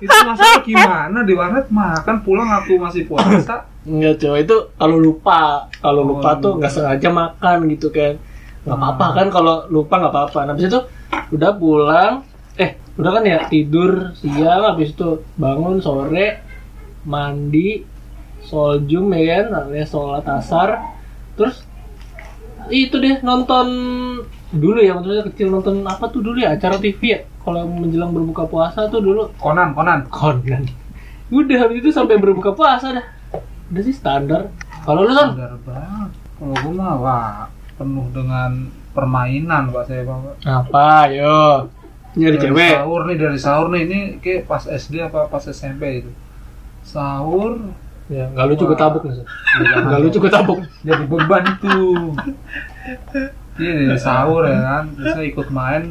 Itu 0.00 0.16
masalah 0.24 0.60
gimana 0.64 1.18
di 1.22 1.34
warnet 1.36 1.66
makan 1.68 2.16
pulang 2.24 2.48
aku 2.50 2.72
masih 2.74 3.04
puasa. 3.06 3.69
Enggak 3.80 4.20
coy, 4.20 4.44
itu 4.44 4.56
kalau 4.76 4.96
lupa 5.00 5.64
Kalau 5.80 6.04
Oh, 6.04 6.08
lupa 6.12 6.36
tuh 6.36 6.52
lupa. 6.56 6.68
nggak 6.68 6.72
sengaja 6.72 7.08
makan 7.08 7.56
gitu 7.72 7.88
kan 7.88 8.20
nggak 8.60 8.76
apa-apa 8.76 9.06
kan 9.16 9.26
kalau 9.32 9.64
lupa 9.72 9.94
nggak 9.96 10.12
apa-apa. 10.12 10.38
Nah, 10.44 10.52
habis 10.52 10.68
itu 10.68 10.80
udah 11.32 11.50
pulang 11.56 12.12
eh 12.60 12.76
udah 13.00 13.10
kan 13.16 13.24
ya 13.24 13.38
tidur 13.48 14.12
siang 14.12 14.68
habis 14.68 14.92
itu 14.92 15.24
bangun 15.40 15.80
sore 15.80 16.44
mandi 17.08 17.80
soljum 18.44 19.08
ya 19.16 19.48
kan 19.48 19.64
alias 19.64 19.88
sholat 19.88 20.28
asar. 20.28 20.76
Terus 21.40 21.64
itu 22.68 23.00
deh 23.00 23.24
nonton 23.24 23.66
dulu 24.52 24.76
ya 24.84 24.92
maksudnya 24.92 25.24
kecil 25.32 25.48
nonton 25.48 25.80
apa 25.88 26.12
tuh 26.12 26.20
dulu 26.20 26.36
ya 26.44 26.52
acara 26.52 26.76
TV 26.76 27.00
ya? 27.00 27.20
Kalau 27.40 27.64
menjelang 27.64 28.12
berbuka 28.12 28.44
puasa 28.44 28.92
tuh 28.92 29.00
dulu. 29.00 29.32
Konan, 29.40 29.72
Konan. 29.72 30.04
Conan. 30.12 30.68
Udah 31.32 31.56
habis 31.64 31.80
itu 31.80 31.88
sampai 31.88 32.20
berbuka 32.20 32.52
puasa 32.52 32.92
dah 32.92 33.06
udah 33.70 33.82
sih 33.82 33.92
standar 33.92 34.50
kalau 34.80 35.04
lu 35.04 35.12
son 35.12 35.30
Bener 35.32 35.54
banget. 35.62 36.10
Kalau 36.34 36.54
gue 36.56 36.72
mah 36.72 36.94
wah 36.96 37.34
penuh 37.74 38.06
dengan 38.10 38.50
permainan 38.90 39.70
pak 39.70 39.84
saya 39.84 40.02
pak. 40.02 40.18
apa 40.42 40.88
yo 41.08 41.68
nyari 42.10 42.34
Dari 42.34 42.44
cewek 42.44 42.72
Sahur 42.74 43.00
nih 43.04 43.16
dari 43.16 43.38
sahur 43.38 43.66
nih 43.68 43.82
ini 43.84 43.98
kayak 44.18 44.44
pas 44.44 44.64
SD 44.64 44.94
apa 45.00 45.26
pas 45.26 45.44
SMP 45.44 46.00
itu. 46.00 46.10
Sahur 46.82 47.60
ya 48.06 48.26
nggak 48.26 48.46
lucu 48.48 48.64
gue 48.64 48.74
tabuk 48.74 49.02
nih 49.04 49.22
nggak 49.86 50.00
lucu 50.00 50.18
gue 50.18 50.32
tabuk 50.32 50.58
jadi 50.82 51.04
beban 51.04 51.44
itu. 51.48 51.78
Iya 53.54 53.72
dari 53.86 54.00
sahur 54.00 54.42
ya 54.44 54.58
kan, 54.58 54.84
terus 54.94 55.12
saya 55.12 55.26
ikut 55.26 55.48
main 55.50 55.82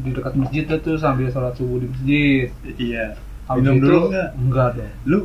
di 0.00 0.10
dekat 0.10 0.32
masjid 0.34 0.64
itu 0.64 0.76
tuh 0.80 0.96
sambil 0.96 1.28
sholat 1.28 1.52
subuh 1.52 1.78
di 1.78 1.86
masjid. 1.86 2.46
iya 2.74 3.06
Habis 3.44 3.60
Minum 3.60 3.74
itu- 3.76 3.84
dulu 3.84 3.98
nggak? 4.08 4.28
Enggak 4.34 4.68
dong. 4.74 4.92
lu 5.04 5.18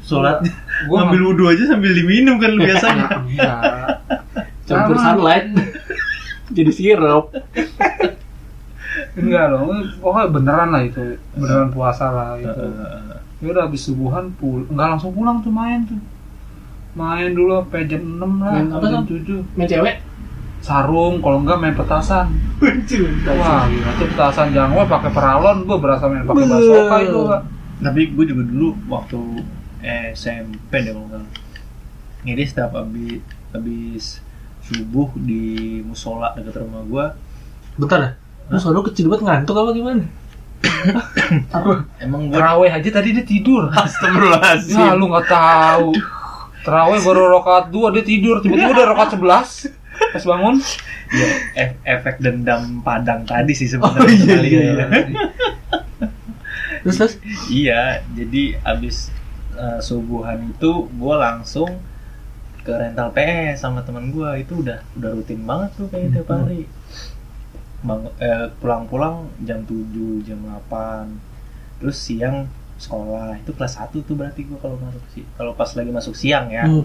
sholat 0.00 0.36
Gua 0.90 0.96
ngambil 1.06 1.20
wudhu 1.32 1.44
aja 1.48 1.64
sambil 1.70 1.92
diminum 1.94 2.36
kan 2.42 2.52
biasanya 2.58 3.06
Enggak. 3.24 3.60
campur 4.68 4.96
sunlight 4.96 5.46
jadi 6.52 6.70
sirup 6.72 7.30
Enggak 9.14 9.44
loh, 9.54 9.70
pokoknya 10.02 10.26
beneran 10.30 10.68
lah 10.74 10.82
itu, 10.86 11.18
beneran 11.38 11.70
puasa 11.70 12.10
lah 12.10 12.34
itu. 12.38 12.62
Ya 13.42 13.46
udah 13.50 13.62
habis 13.70 13.86
subuhan 13.86 14.34
pul, 14.38 14.66
enggak 14.70 14.98
langsung 14.98 15.14
pulang 15.14 15.38
tuh 15.38 15.54
main 15.54 15.86
tuh. 15.86 15.98
Main 16.94 17.34
dulu 17.34 17.62
sampai 17.62 17.90
jam 17.90 18.02
6 18.02 18.22
lah, 18.22 18.52
Main 18.54 18.66
apa, 18.70 18.86
sampai 18.86 19.18
jam? 19.26 19.42
7. 19.46 19.58
main 19.58 19.66
cewek 19.70 19.96
Sarung, 20.62 21.18
kalau 21.22 21.42
enggak 21.42 21.58
main 21.58 21.74
petasan. 21.74 22.26
Wah, 23.38 23.66
gila 23.66 23.90
tuh 23.98 24.06
petasan 24.14 24.46
Jawa 24.54 24.82
pakai 24.86 25.10
peralon, 25.10 25.56
gua 25.66 25.78
berasa 25.78 26.04
main 26.06 26.26
pakai 26.26 26.46
basoka 26.46 26.96
itu, 27.02 27.20
Kak. 27.26 27.42
tapi 27.82 28.00
gue 28.14 28.24
juga 28.30 28.42
dulu 28.46 28.68
waktu 28.86 29.18
SMP 29.84 30.72
deh 30.80 30.90
kalau 30.90 31.06
nggak 31.06 31.20
salah. 31.20 31.32
jadi 32.24 32.42
setiap 32.48 32.72
habis 32.72 33.20
habis 33.52 34.04
subuh 34.64 35.12
di 35.20 35.84
musola 35.84 36.32
dekat 36.34 36.64
rumah 36.64 36.82
gue 36.82 37.06
bentar 37.76 37.98
dah 38.00 38.12
lu 38.44 38.56
soalnya 38.56 38.84
kecil 38.88 39.08
banget 39.08 39.24
ngantuk 39.24 39.56
apa 39.56 39.70
gimana? 39.72 40.04
Emang 42.04 42.28
gue 42.28 42.36
Terawih 42.36 42.72
aja 42.72 42.90
tadi 42.92 43.16
dia 43.16 43.24
tidur. 43.24 43.72
Astagfirullahaladzim. 43.72 44.76
Ya 44.76 44.92
lu 44.92 45.08
nggak 45.08 45.28
tahu. 45.32 45.96
Terawih 46.60 47.00
baru 47.00 47.40
rokaat 47.40 47.72
2 47.72 47.94
dia 47.96 48.04
tidur, 48.04 48.44
tiba-tiba 48.44 48.72
udah 48.72 48.86
rokaat 48.92 49.16
11. 49.16 49.72
Pas 50.12 50.24
bangun, 50.26 50.58
ya, 51.08 51.26
e- 51.56 51.78
efek 51.86 52.18
dendam 52.20 52.82
padang 52.82 53.22
tadi 53.24 53.54
sih 53.54 53.64
Oh, 53.78 53.88
sebenarnya 53.88 54.16
sekali 54.18 54.48
ya. 54.52 54.86
terus 56.84 56.96
terus? 57.00 57.14
Iya 57.48 58.04
jadi 58.12 58.60
abis 58.60 59.08
eh, 59.56 59.80
subuhan 59.80 60.50
itu 60.50 60.70
gue 60.88 61.14
langsung 61.16 61.70
ke 62.60 62.72
rental 62.72 63.12
PS 63.12 63.60
sama 63.60 63.80
teman 63.80 64.08
gue 64.08 64.24
itu 64.38 64.58
udah 64.58 64.80
udah 64.94 65.10
rutin 65.12 65.40
banget 65.42 65.70
tuh 65.74 65.86
kayak 65.86 66.12
tiap 66.12 66.26
Hmm. 66.26 66.40
hari 66.42 66.62
Bang, 67.80 68.08
eh, 68.16 68.48
pulang-pulang 68.58 69.28
jam 69.40 69.60
7 69.62 69.84
jam 70.22 70.40
8 70.40 71.20
terus 71.76 72.00
siang 72.00 72.48
sekolah 72.74 73.36
itu 73.36 73.52
kelas 73.52 73.76
1 73.76 74.00
tuh 74.00 74.16
berarti 74.16 74.48
gue 74.48 74.56
kalau 74.56 74.80
masuk 74.80 75.04
sih 75.12 75.24
kalau 75.34 75.52
pas 75.52 75.68
lagi 75.68 75.90
masuk 75.90 76.14
siang 76.14 76.48
ya 76.48 76.64
hmm. 76.64 76.84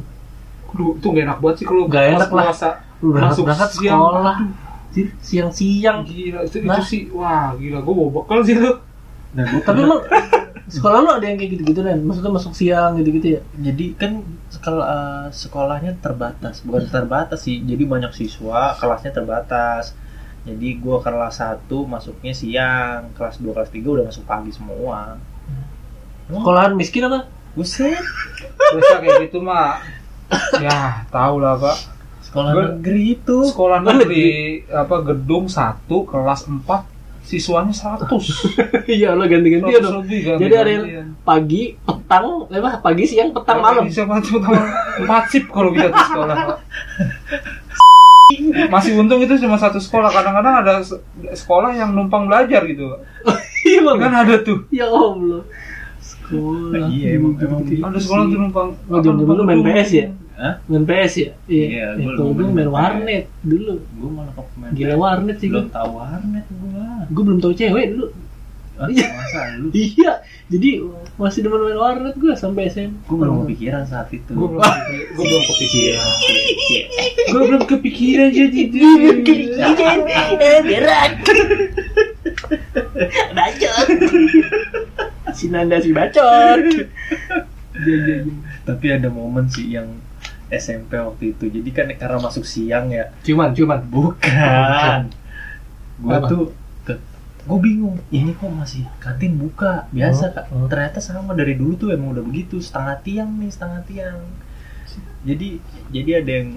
Aduh, 0.70 0.94
itu 0.94 1.08
gak 1.10 1.26
enak 1.26 1.38
banget 1.40 1.56
sih 1.56 1.66
kalau 1.66 1.84
Nggak 1.88 2.04
pas 2.04 2.14
enak 2.14 2.30
lah. 2.30 2.46
Masuk 3.26 3.44
berangkat 3.48 3.70
siang. 3.74 3.98
sekolah 3.98 4.38
siang-siang 5.20 5.98
Gila, 6.04 6.40
itu, 6.44 6.58
Nah. 6.62 6.78
itu 6.78 6.84
sih, 6.84 7.02
wah 7.10 7.56
gila, 7.56 7.80
gue 7.80 7.94
bawa 7.96 8.10
bekal 8.12 8.40
sih 8.44 8.54
lu. 8.54 8.70
Nah, 9.34 9.46
tapi 9.62 9.80
emang 9.82 10.02
sekolah 10.70 10.98
lu 11.02 11.10
ada 11.18 11.26
yang 11.26 11.38
kayak 11.42 11.52
gitu-gitu 11.58 11.82
kan 11.82 11.98
maksudnya 12.00 12.32
masuk 12.32 12.54
siang 12.54 12.96
gitu-gitu 13.02 13.38
ya? 13.38 13.42
Jadi 13.58 13.86
kan 13.98 14.22
sekol- 14.48 14.86
eh, 14.86 15.28
sekolahnya 15.34 15.98
terbatas. 16.00 16.62
Bukan 16.62 16.86
terbatas 16.88 17.44
sih 17.44 17.60
jadi 17.66 17.84
banyak 17.84 18.14
siswa 18.14 18.78
kelasnya 18.78 19.12
terbatas. 19.12 19.98
Jadi 20.48 20.80
gua 20.80 21.04
kelas 21.04 21.44
1 21.44 21.84
masuknya 21.84 22.32
siang 22.32 23.12
kelas 23.18 23.44
2 23.44 23.52
kelas 23.52 23.70
3 23.70 23.90
udah 23.92 24.06
masuk 24.08 24.24
pagi 24.24 24.56
semua. 24.56 25.20
Sekolahan 26.30 26.74
miskin 26.78 27.10
apa? 27.10 27.26
Buset. 27.58 27.98
Biasa 28.56 29.02
kayak 29.02 29.30
gitu 29.30 29.42
mah. 29.42 29.82
Ya, 30.62 31.04
tau 31.10 31.42
lah, 31.42 31.58
Pak. 31.58 31.78
sekolah 32.30 32.54
negeri 32.54 33.18
itu. 33.18 33.38
Sekolah 33.50 33.82
negeri 33.82 34.62
apa 34.70 35.02
gedung 35.02 35.50
1 35.50 36.06
kelas 36.06 36.46
4 36.46 36.86
siswanya 37.30 37.70
100. 37.70 38.10
iya 38.98 39.14
lo 39.14 39.22
ganti-ganti 39.24 39.70
100 39.70 39.86
dong 39.86 40.02
lebih 40.02 40.20
kan. 40.26 40.38
jadi 40.42 40.54
ada 40.58 40.72
yang 40.74 40.86
pagi 41.22 41.78
petang 41.78 42.50
apa 42.50 42.82
pagi 42.82 43.06
siang 43.06 43.30
petang 43.30 43.62
malam 43.62 43.86
Bisa 43.86 44.10
banget 44.10 44.34
pertama 44.34 44.66
empat 44.98 45.24
sip 45.30 45.46
kalau 45.46 45.70
bisa 45.70 45.94
di 45.94 46.02
sekolah. 46.02 46.36
Masih 48.70 48.94
untung 48.94 49.18
itu 49.22 49.42
cuma 49.42 49.58
satu 49.58 49.82
sekolah. 49.82 50.10
Kadang-kadang 50.10 50.56
ada 50.62 50.74
se- 50.86 51.02
sekolah 51.34 51.74
yang 51.74 51.98
numpang 51.98 52.30
belajar 52.30 52.62
gitu. 52.66 52.86
iya 53.70 53.82
Kan 53.98 54.14
ada 54.14 54.36
tuh. 54.42 54.66
ya 54.70 54.86
allah 54.86 55.42
sekolah 56.00 56.94
iya 56.94 57.18
emang 57.18 57.34
emang 57.42 57.66
Ada 57.66 58.00
sekolah 58.02 58.24
tuh 58.26 58.38
numpang. 58.38 58.70
Oh, 58.86 59.02
lu 59.02 59.44
main 59.44 59.62
PS 59.62 59.92
ya? 59.94 60.08
Hah? 60.40 60.54
main 60.66 60.84
PS 60.84 61.14
ya? 61.18 61.32
Iya, 61.46 61.66
iya 61.68 61.86
gua 61.98 62.12
kalau 62.16 62.32
dulu 62.32 62.32
gue 62.32 62.46
main 62.46 62.56
main 62.56 62.64
PS. 62.66 62.74
warnet 62.74 63.26
dulu. 63.42 63.74
Gua 63.94 64.10
malah 64.10 64.32
ke 64.32 64.42
pemain 64.46 64.72
gila 64.72 64.96
warnet 64.96 65.36
sih 65.38 65.48
belum 65.48 65.60
gue 65.62 65.74
tahu 65.74 65.90
warnet 65.94 66.46
gua. 66.50 66.88
Gue 67.06 67.24
belum 67.24 67.40
tahu 67.40 67.54
cewek 67.54 67.86
dulu. 67.92 68.08
Ah, 68.80 68.88
Iya. 68.88 69.06
masa 69.12 69.40
lu? 69.60 69.68
Iya. 69.92 70.12
Jadi 70.48 70.70
masih 71.14 71.40
demen 71.44 71.60
main 71.62 71.76
warnet 71.78 72.16
gue 72.16 72.32
sampai 72.34 72.68
SM 72.68 72.92
gua 73.04 73.18
belum 73.20 73.36
kepikiran 73.44 73.84
saat 73.84 74.08
itu. 74.10 74.32
Gue 74.32 74.48
belum, 74.50 74.64
gue 75.16 75.26
belum 75.26 75.44
kepikiran. 75.46 76.08
Gue 77.28 77.42
belum 77.46 77.64
kepikiran 77.68 78.30
jadi 78.40 78.60
itu. 78.64 78.78
eh 80.40 80.60
berat. 80.64 81.12
Bacot. 83.30 83.88
Si 85.32 85.46
Nanda 85.48 85.78
si 85.78 85.92
bacot. 85.92 86.60
Iya 87.76 87.96
iya 87.98 88.16
iya. 88.22 88.34
Tapi 88.64 88.86
ada 88.90 89.08
momen 89.08 89.48
sih 89.48 89.70
yang 89.70 89.88
SMP 90.50 90.98
waktu 90.98 91.32
itu. 91.32 91.46
Jadi 91.48 91.70
kan 91.70 91.88
karena 91.92 92.18
masuk 92.20 92.44
siang 92.44 92.90
ya. 92.90 93.10
Cuman 93.22 93.54
cuman. 93.54 93.80
Bukan. 93.86 95.00
Gue 96.00 96.18
tuh 96.28 96.44
gue 97.40 97.58
bingung 97.58 97.98
ini 98.10 98.30
kok 98.32 98.46
masih 98.48 98.86
kantin 99.00 99.34
buka? 99.34 99.90
Biasa 99.90 100.24
Oh, 100.24 100.32
kak. 100.32 100.46
oh. 100.52 100.68
ternyata 100.68 101.00
sama. 101.00 101.34
Dari 101.34 101.54
dulu 101.54 101.74
tuh 101.76 101.90
emang 101.90 102.14
udah 102.14 102.22
begitu. 102.22 102.60
Setengah 102.60 103.02
tiang 103.02 103.32
nih 103.36 103.50
setengah 103.50 103.82
tiang. 103.84 104.20
Jadi 105.22 105.58
jadi 105.90 106.22
ada 106.22 106.32
yang 106.32 106.50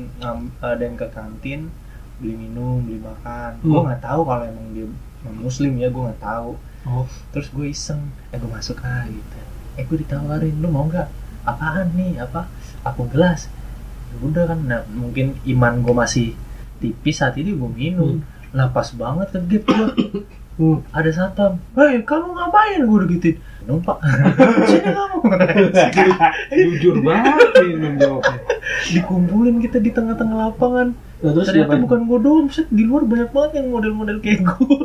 ada 0.61 0.83
yang 0.83 0.94
ke 0.94 1.09
kantin 1.09 1.72
beli 2.16 2.35
minum 2.37 2.78
beli 2.78 3.00
makan. 3.00 3.57
Gue 3.59 3.72
Hmm. 3.72 3.87
nggak 3.88 4.02
tahu 4.02 4.20
kalau 4.22 4.44
emang 4.44 4.66
dia 4.70 4.87
muslim 5.35 5.72
ya 5.76 5.88
gue 5.88 6.02
nggak 6.02 6.20
tahu. 6.20 6.50
Oh. 6.85 7.07
Terus 7.31 7.48
gue 7.48 7.66
iseng 7.66 8.02
eh 8.28 8.37
gue 8.37 8.50
masuk 8.50 8.78
ah 8.83 9.07
gitu. 9.07 9.38
Eh 9.74 9.83
gue 9.83 9.96
ditawarin 9.98 10.55
lu 10.55 10.68
mau 10.68 10.85
nggak? 10.85 11.09
Apaan 11.42 11.88
nih? 11.94 12.20
Apa? 12.20 12.46
Aku 12.85 13.09
gelas 13.09 13.48
Ya 14.12 14.16
udah 14.20 14.44
kan 14.44 14.59
nah, 14.68 14.85
mungkin 14.92 15.40
iman 15.48 15.81
gue 15.81 15.94
masih 15.96 16.27
tipis 16.85 17.25
saat 17.25 17.40
ini 17.40 17.57
gue 17.57 17.70
minum. 17.72 18.20
Lah 18.53 18.68
pas 18.68 18.92
banget 18.92 19.33
ke 19.33 19.40
gap 19.57 19.64
gue 19.72 19.88
hmm. 20.61 20.92
ada 20.92 21.09
satpam. 21.09 21.57
Hei 21.72 22.05
kamu 22.05 22.37
ngapain? 22.37 22.85
gue 22.85 22.96
udah 23.01 23.09
gituin 23.09 23.37
numpak. 23.64 23.96
Sini 24.70 24.90
kamu. 24.92 25.18
Jujur 26.77 26.96
banget 27.01 27.48
minum 27.64 27.94
jawabnya. 27.96 28.40
dikumpulin 28.92 29.57
kita 29.64 29.81
di 29.81 29.90
tengah-tengah 29.96 30.53
lapangan. 30.53 30.92
Nah, 30.92 31.31
terus 31.33 31.48
ternyata 31.48 31.79
bukan 31.81 32.01
gue 32.05 32.18
doang 32.20 32.48
set 32.53 32.68
di 32.68 32.83
luar 32.85 33.09
banyak 33.09 33.31
banget 33.33 33.62
yang 33.62 33.72
model-model 33.72 34.18
kayak 34.20 34.42
gue 34.42 34.77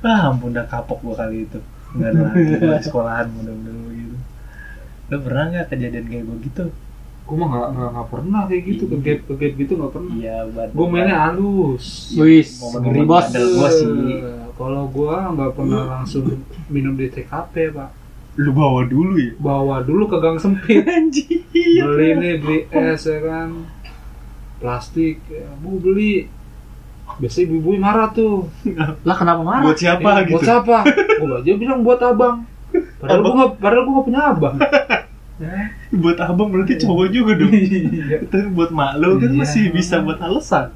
ah 0.08 0.32
ampun 0.32 0.56
udah 0.56 0.64
kapok 0.64 1.00
gua 1.04 1.24
kali 1.26 1.48
itu. 1.48 1.58
Nggak 1.96 2.08
ada 2.14 2.20
lagi 2.32 2.84
sekolahan 2.86 3.26
mudah-mudahan 3.32 3.80
begitu 3.88 4.16
lo 5.10 5.18
pernah 5.26 5.50
nggak 5.50 5.66
kejadian 5.74 6.06
kayak 6.06 6.22
gue 6.22 6.36
gitu 6.46 6.64
Gue 7.22 7.36
mah 7.36 7.48
nggak 7.48 7.68
nggak 7.70 7.90
nggak 7.90 8.08
pernah 8.08 8.40
kayak 8.44 8.62
gitu 8.64 8.82
ke 8.84 8.96
gap 8.98 9.20
ke 9.22 9.34
gap 9.34 9.52
gitu 9.56 9.72
nggak 9.74 9.92
pernah. 9.92 10.12
iya 10.14 10.36
buat 10.46 10.68
Gue 10.70 10.86
mainnya 10.86 11.16
halus. 11.20 11.86
Wis, 12.12 12.48
ngeri 12.58 13.02
bos. 13.02 13.26
gua 13.30 13.68
sih 13.70 13.88
Kalau 14.52 14.84
gua 14.86 15.30
nggak 15.30 15.52
pernah 15.54 15.82
langsung 15.92 16.24
minum 16.66 16.92
di 16.92 17.06
TKP 17.06 17.54
pak. 17.70 17.90
lu 18.32 18.50
bawa 18.50 18.82
dulu 18.84 19.14
ya 19.14 19.32
Bawa 19.36 19.80
dulu 19.80 20.06
ke 20.06 20.16
gang 20.16 20.36
sempit. 20.36 20.82
anjir 20.88 21.42
beli 21.52 22.08
nih 22.14 22.34
beli 22.36 22.58
es 22.68 23.04
ya 23.04 23.18
kan. 23.20 23.66
Plastik. 24.56 25.18
Ya, 25.26 25.50
Bu 25.56 25.76
beli. 25.76 26.26
Biasanya 27.12 27.44
ibu-ibu 27.48 27.70
marah 27.76 28.08
tuh. 28.10 28.48
Lah 29.02 29.14
kenapa 29.14 29.40
marah? 29.40 29.64
buat 29.66 29.76
siapa 29.76 30.08
Eh, 30.16 30.22
gitu 30.26 30.34
Buat 30.34 30.44
siapa? 30.46 30.76
Gue 31.16 31.36
aja 31.36 31.52
bilang 31.54 31.80
buat 31.80 32.00
abang. 32.00 32.46
Padahal 32.96 33.20
gue 33.20 33.32
nggak, 33.34 33.50
padahal 33.56 33.82
gue 33.82 33.92
nggak 33.92 34.06
punya 34.06 34.22
abang. 34.26 34.56
Ya. 35.40 35.72
buat 35.96 36.20
abang 36.20 36.48
berarti 36.48 36.76
cowok 36.76 37.06
juga 37.08 37.32
dong 37.34 37.48
Iya. 37.56 38.20
itu 38.20 38.38
buat 38.50 38.68
mak 38.70 38.92
lo 38.94 39.16
kan 39.16 39.26
Iya. 39.26 39.40
masih 39.40 39.64
bisa 39.70 39.96
buat 39.98 40.20
alasan 40.20 40.68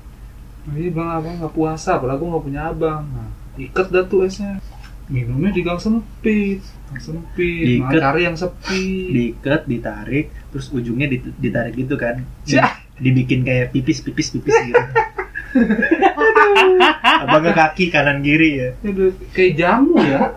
Iya 0.67 0.89
bang 0.91 1.09
abang 1.13 1.35
nggak 1.37 1.53
puasa, 1.53 1.95
padahal 1.95 2.17
gue 2.17 2.25
nggak 2.27 2.41
punya 2.43 2.63
abang. 2.67 3.05
Nah, 3.07 3.29
ikat 3.55 3.87
dah 3.87 4.01
tuh 4.03 4.25
esnya. 4.25 4.57
Minumnya 5.07 5.53
di 5.53 5.61
gang 5.61 5.77
sempit, 5.77 6.65
gang 6.89 6.97
sempit. 6.99 7.85
Nah, 7.85 7.93
Diikat. 7.93 8.01
cari 8.01 8.21
yang 8.25 8.33
sepi. 8.35 8.85
diikat 9.13 9.61
ditarik 9.65 10.33
terus 10.49 10.71
ujungnya 10.71 11.05
dit- 11.07 11.37
ditarik 11.37 11.77
gitu 11.77 11.95
kan 11.95 12.25
Cah. 12.43 12.81
dibikin 12.95 13.43
kayak 13.43 13.69
pipis 13.71 14.01
pipis 14.01 14.31
pipis 14.31 14.55
gitu 14.63 14.81
abangnya 17.21 17.53
kaki 17.53 17.89
kanan 17.89 18.19
kiri 18.21 18.51
ya 18.57 18.71
Aduh, 18.81 19.13
kayak 19.31 19.53
jamu 19.55 19.99
ya. 19.99 20.31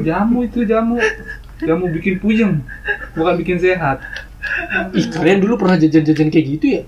jamu 0.00 0.38
itu 0.42 0.64
jamu. 0.64 0.96
Jamu 1.58 1.90
bikin 1.90 2.22
puyeng, 2.22 2.62
bukan 3.18 3.34
bikin 3.42 3.58
sehat. 3.58 3.98
Ih 4.94 5.06
kalian 5.10 5.42
dulu 5.42 5.58
pernah 5.58 5.76
jajan-jajan 5.76 6.28
kayak 6.30 6.46
gitu 6.58 6.66
ya? 6.78 6.82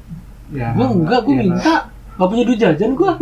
Ya, 0.50 0.74
Gua 0.74 0.90
enggak, 0.90 1.20
gua 1.26 1.34
ya, 1.34 1.42
minta. 1.42 1.76
Gak 1.90 2.28
punya 2.28 2.42
duit 2.46 2.58
jajan 2.58 2.90
gua. 2.94 3.14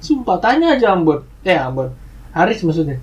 Sumpah 0.00 0.38
tanya 0.40 0.76
aja 0.76 0.96
Ambon. 0.96 1.24
Eh 1.44 1.56
Ambon. 1.56 1.92
Haris 2.32 2.60
maksudnya. 2.64 3.00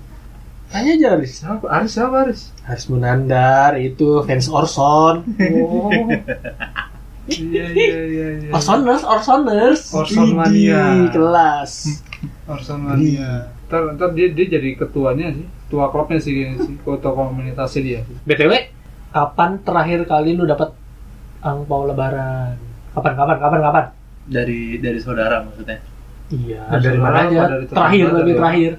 Tanya 0.70 0.90
aja 0.98 1.06
Haris. 1.14 1.32
Siapa? 1.42 1.66
Aris 1.70 1.90
siapa 1.94 2.16
Aris? 2.26 2.40
Haris 2.66 2.86
Munandar 2.90 3.78
itu 3.78 4.22
fans 4.26 4.46
Orson. 4.50 5.22
Oh. 5.26 5.90
Iya 7.26 7.64
iya 7.74 8.00
iya. 8.06 8.26
iya. 8.38 8.50
Orsoners, 8.54 9.02
Orsoners. 9.02 9.90
Orson 9.90 10.38
Mania. 10.38 11.10
kelas. 11.10 12.02
Orson 12.46 12.86
Mania. 12.86 13.50
Ntar, 13.66 13.98
ntar 13.98 14.14
dia, 14.14 14.30
dia 14.30 14.46
jadi 14.46 14.78
ketuanya 14.78 15.34
sih, 15.34 15.46
ketua 15.66 15.90
klubnya 15.90 16.18
sih 16.18 16.32
kayaknya 16.32 16.58
sih, 16.62 16.74
ketua 16.78 17.12
komunitasnya 17.12 17.80
dia. 17.82 18.00
BTW, 18.22 18.52
kapan 19.10 19.50
terakhir 19.60 20.06
kali 20.06 20.32
lu 20.32 20.46
dapat 20.46 20.70
angpau 21.40 21.84
lebaran? 21.84 22.54
Kapan 22.92 23.12
kapan 23.14 23.36
kapan 23.38 23.60
kapan? 23.62 23.86
dari 24.26 24.82
dari 24.82 24.98
saudara 24.98 25.38
maksudnya 25.38 25.78
Iya, 26.26 26.66
Dari 26.66 26.82
dari 26.82 26.98
mana 26.98 27.30
aja? 27.30 27.46
dari 27.46 27.66
terakhir 27.66 28.06
lebih 28.10 28.34
terakhir. 28.34 28.72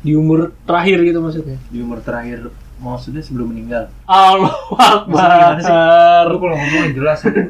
Di 0.00 0.12
umur 0.16 0.56
terakhir 0.64 0.98
gitu 1.04 1.18
maksudnya. 1.20 1.56
di 1.68 1.78
umur 1.84 1.98
terakhir 2.00 2.48
maksudnya 2.76 3.24
sebelum 3.24 3.50
meninggal 3.50 3.88
Allah? 4.04 4.52
Akbar. 4.76 5.56
Lu 6.28 6.36
kalau 6.36 6.56
ngomong 6.56 6.92
jelas 6.92 7.24
itu. 7.24 7.40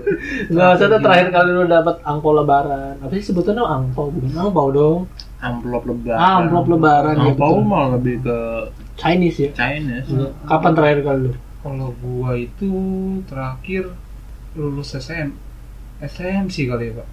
Enggak, 0.49 0.67
maksudnya 0.79 0.99
terakhir 1.03 1.29
kali 1.31 1.51
lu 1.51 1.65
dapat 1.67 1.97
angpau 2.03 2.33
lebaran. 2.33 2.95
Apa 3.03 3.13
sih 3.15 3.27
sebutannya 3.27 3.63
angpau? 3.63 4.11
Bukan 4.11 4.33
angpau 4.33 4.69
dong. 4.71 5.01
amplop 5.37 5.85
lebaran 5.85 6.17
Ah, 6.17 6.41
amplop 6.41 6.65
lebaran 6.65 7.15
ya 7.21 7.29
amplop 7.29 7.61
betul. 7.61 7.69
malah 7.69 7.89
lebih 8.01 8.17
ke 8.25 8.39
Chinese 8.97 9.37
ya. 9.37 9.51
Chinese. 9.53 10.09
Kapan 10.49 10.73
terakhir 10.73 11.01
kali 11.05 11.21
lu? 11.29 11.33
Kalau 11.61 11.89
gua 12.01 12.31
itu 12.35 12.73
terakhir 13.29 13.85
lulus 14.57 14.97
SM. 14.97 15.37
SM 16.01 16.49
sih 16.49 16.65
kali 16.65 16.89
ya, 16.89 17.05
Pak. 17.05 17.09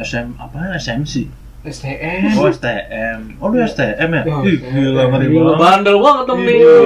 SM 0.00 0.26
apa 0.38 0.78
SMC 0.80 1.28
STM. 1.68 2.34
oh 2.34 2.46
STM 2.46 3.18
oh 3.36 3.46
lu 3.46 3.60
STM 3.60 4.08
ya 4.10 4.22
Oh, 4.24 4.42
Ih, 4.42 4.56
gila 4.58 5.02
ngeri 5.06 5.26
Gila, 5.26 5.42
banget 5.50 5.60
bandel 5.60 5.96
banget 5.98 6.24
nih. 6.30 6.56
Iya. 6.58 6.76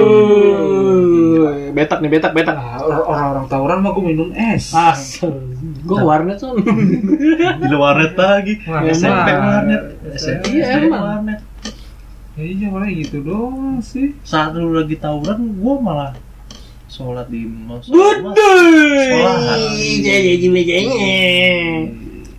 Betak 1.73 1.99
nih, 1.99 2.09
betak, 2.09 2.31
betak. 2.31 2.53
Nah, 2.53 2.77
or- 2.79 3.07
orang-orang 3.07 3.45
tawuran 3.47 3.77
mah 3.79 3.91
gua 3.91 4.03
minum 4.03 4.29
es. 4.31 4.69
Asal. 4.69 5.33
Gue 5.81 5.97
warnet 5.99 6.37
son. 6.37 6.55
di 6.55 7.75
warnet 7.81 8.13
lagi 8.13 8.53
SMP 8.87 9.09
warnet 9.33 9.81
SMP 10.13 10.43
Iya, 10.53 10.85
emang. 10.85 11.01
warnet 11.01 11.39
Ya 12.33 12.43
iya 12.43 12.67
paling 12.67 12.97
gitu 12.99 13.21
doang 13.21 13.77
sih. 13.79 14.13
saat 14.21 14.53
lu 14.53 14.71
lagi 14.71 14.95
tawuran 14.95 15.53
gua 15.55 15.75
malah 15.77 16.13
sholat 16.87 17.25
di 17.25 17.41
masjid 17.45 17.89
sekolahan 17.89 19.59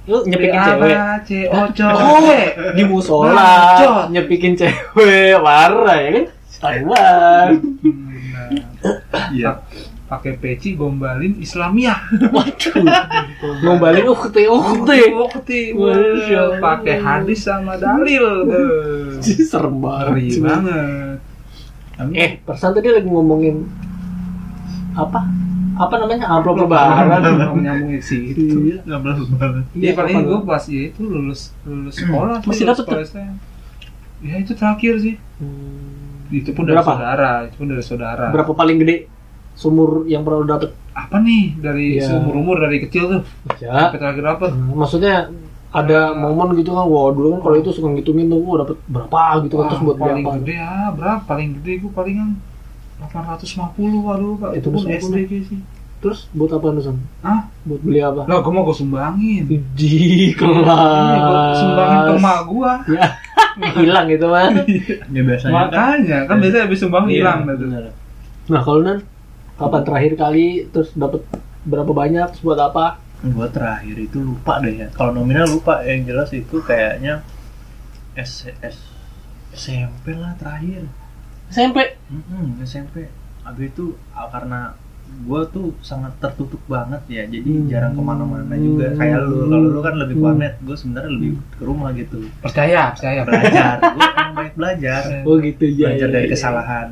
Lu 0.04 0.20
nyepikin 0.28 0.60
cewek. 0.60 0.96
C 1.24 1.30
O 1.48 1.60
C 1.72 1.78
Oh, 1.80 2.20
di 2.76 2.82
musola 2.84 3.80
nyepikin 4.12 4.52
cewek 4.52 5.40
warna 5.40 5.94
ya 5.96 6.10
kan? 6.12 6.24
Taiwan. 6.60 7.48
iya 9.32 9.60
Pakai 10.04 10.36
peci 10.36 10.76
gombalin 10.76 11.40
Islamiyah. 11.40 11.96
Waduh. 12.28 12.76
Ngombalin 13.64 14.04
ukti 14.04 14.44
ukti. 14.44 15.72
Allah. 15.72 16.60
Pakai 16.60 17.00
hadis 17.00 17.40
sama 17.48 17.80
dalil. 17.80 18.44
Eh, 18.52 19.24
Serem 19.48 19.80
banget. 19.80 20.36
Eh, 22.12 22.30
persan 22.44 22.76
tadi 22.76 22.92
lagi 22.92 23.08
ngomongin 23.08 23.64
apa? 24.92 25.24
Apa 25.76 25.94
namanya? 25.96 26.24
Amplop 26.28 26.56
lebaran. 26.60 27.04
Mau 27.44 27.56
nyambungin 27.56 28.00
sih 28.00 28.30
itu. 28.30 28.80
nggak 28.80 29.00
belas 29.00 29.18
banget 29.30 29.64
Iya 29.72 29.92
paling 29.92 30.14
kapan 30.14 30.24
gue 30.24 30.40
pas 30.44 30.64
ya 30.64 30.82
itu 30.86 31.00
lulus 31.02 31.40
lulus 31.62 31.94
sekolah 31.96 32.36
tuh, 32.38 32.48
Masih 32.48 32.64
sekolah 32.66 33.02
STM. 33.02 33.34
Ya 34.20 34.34
itu 34.38 34.52
terakhir 34.52 34.94
sih. 34.98 35.14
Hmm. 35.36 36.30
Itu 36.30 36.50
pun 36.50 36.64
dari 36.64 36.74
Berapa? 36.74 36.90
saudara, 36.90 37.32
itu 37.44 37.54
pun 37.54 37.66
dari 37.68 37.82
saudara. 37.82 38.26
Berapa 38.30 38.52
paling 38.52 38.76
gede 38.78 38.96
sumur 39.52 40.02
yang 40.04 40.22
pernah 40.22 40.38
lu 40.40 40.48
dapet? 40.48 40.70
Apa 40.90 41.18
nih 41.18 41.58
dari 41.58 41.98
Iya. 41.98 42.06
seumur 42.08 42.34
umur 42.34 42.56
dari 42.58 42.78
kecil 42.80 43.04
tuh 43.08 43.22
Ya. 43.58 43.90
sampai 43.90 43.98
terakhir 43.98 44.24
dapet? 44.24 44.50
Nah, 44.50 44.74
maksudnya 44.76 45.28
ada 45.68 46.14
momen 46.14 46.54
gitu 46.54 46.70
kan, 46.70 46.86
wah 46.86 47.10
dulu 47.10 47.34
kan 47.34 47.40
kalau 47.42 47.56
itu 47.58 47.70
suka 47.70 47.90
ngitungin 47.90 48.26
tuh, 48.28 48.38
wah 48.40 48.62
dapet 48.62 48.78
berapa 48.86 49.22
gitu 49.42 49.54
kan, 49.56 49.66
terus 49.68 49.82
buat 49.82 49.98
paling 49.98 50.22
apa. 50.22 50.32
gede 50.38 50.54
ya 50.54 50.74
berapa? 50.90 51.20
Paling 51.24 51.48
gede 51.58 51.72
gue 51.82 51.90
palingan 51.92 52.28
850 53.00 53.74
waduh 54.00 54.32
pak 54.36 54.50
Itu 54.54 54.68
itu 54.68 54.68
pun 54.70 54.82
SD 54.84 55.16
kayak 55.24 55.44
sih 55.46 55.60
Terus 55.98 56.28
buat 56.30 56.52
apa 56.52 56.66
Nusan? 56.68 57.00
Hah? 57.20 57.48
Buat 57.64 57.80
beli 57.80 57.98
apa? 57.98 58.22
lah 58.24 58.38
gue 58.38 58.52
mau 58.52 58.62
gue 58.62 58.76
sumbangin 58.76 59.42
Di 59.44 59.56
Iya, 59.56 60.36
gue 60.36 61.40
sumbangin 61.54 61.96
ke 61.96 62.06
kelas. 62.06 62.20
emak 62.20 62.38
gue 62.44 62.72
Ya, 62.92 63.06
hilang 63.78 64.06
gitu 64.06 64.26
mah. 64.26 64.50
ya 65.08 65.22
biasanya 65.22 65.52
kan 65.52 65.62
makanya 65.64 66.18
kan 66.26 66.36
biasanya 66.38 66.62
habis 66.64 66.78
sumbang 66.78 67.06
hilang 67.06 67.46
bener. 67.46 67.94
Nah 68.44 68.60
kalau 68.60 68.82
Nan, 68.82 68.98
kapan 69.54 69.82
terakhir 69.82 70.12
kali 70.14 70.46
terus 70.68 70.90
dapet 70.92 71.22
berapa 71.62 71.88
banyak, 71.88 72.26
terus 72.28 72.42
buat 72.42 72.58
apa? 72.58 72.98
gua 73.24 73.48
terakhir 73.48 73.96
itu 73.96 74.20
lupa 74.20 74.60
deh 74.60 74.74
ya 74.76 74.88
kalau 74.90 75.14
nominal 75.14 75.48
lupa 75.48 75.80
yang 75.80 76.04
jelas 76.04 76.28
itu 76.28 76.60
kayaknya 76.60 77.24
S, 78.12 78.44
S 78.60 78.76
SMP 79.50 80.12
lah 80.12 80.36
terakhir 80.36 80.84
SMP. 81.48 81.78
Mm-mm, 82.06 82.62
SMP 82.62 83.08
abis 83.44 83.66
itu 83.68 83.92
ah, 84.10 84.26
karena 84.26 84.72
gua 85.22 85.44
tuh 85.46 85.76
sangat 85.78 86.16
tertutup 86.16 86.58
banget 86.64 86.98
ya 87.06 87.22
jadi 87.24 87.44
Hmm. 87.46 87.68
jarang 87.68 87.92
ke 87.92 88.00
mana-mana 88.00 88.54
juga. 88.54 88.88
Kayak 88.94 89.20
lu 89.22 89.36
kalau 89.44 89.68
lu 89.68 89.80
kan 89.80 89.94
lebih 89.94 90.14
ke 90.14 90.18
Hmm. 90.18 90.26
warnet 90.26 90.54
gue 90.58 90.74
sebenarnya 90.74 91.10
lebih 91.10 91.30
ke 91.52 91.62
rumah 91.62 91.90
gitu. 91.92 92.18
Percaya 92.40 92.90
percaya. 92.90 93.20
Belajar. 93.22 93.74
Gue 93.84 94.00
emang 94.02 94.32
baik 94.34 94.52
belajar. 94.54 95.02
Oh 95.28 95.36
gitu 95.38 95.64
ya. 95.66 95.86
belajar 95.86 96.08
dari 96.10 96.26
kesalahan. 96.26 96.86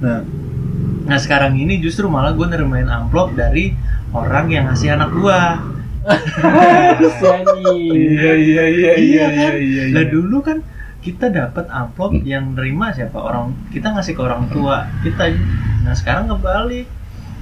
Nah 0.00 0.18
nah 1.00 1.18
sekarang 1.18 1.56
ini 1.56 1.78
justru 1.78 2.06
malah 2.06 2.30
gue 2.30 2.44
nerimain 2.44 2.86
amplop 2.86 3.32
dari 3.32 3.74
orang 4.10 4.46
yang 4.48 4.66
ngasih 4.66 4.90
anak 4.90 5.10
gua. 5.12 5.58
Iya 7.70 8.32
iya 8.34 8.64
iya 8.66 8.92
iya 8.96 9.24
kan? 9.28 9.52
lah 9.92 10.04
dulu 10.06 10.38
kan 10.40 10.58
kita 11.00 11.32
dapat 11.32 11.64
amplop 11.72 12.12
yang 12.22 12.52
nerima 12.52 12.92
siapa 12.92 13.16
orang 13.16 13.56
kita 13.72 13.92
ngasih 13.92 14.12
ke 14.12 14.22
orang 14.22 14.48
tua 14.52 14.88
kita. 15.00 15.32
Nah 15.84 15.94
sekarang 15.96 16.28
kebalik. 16.28 16.86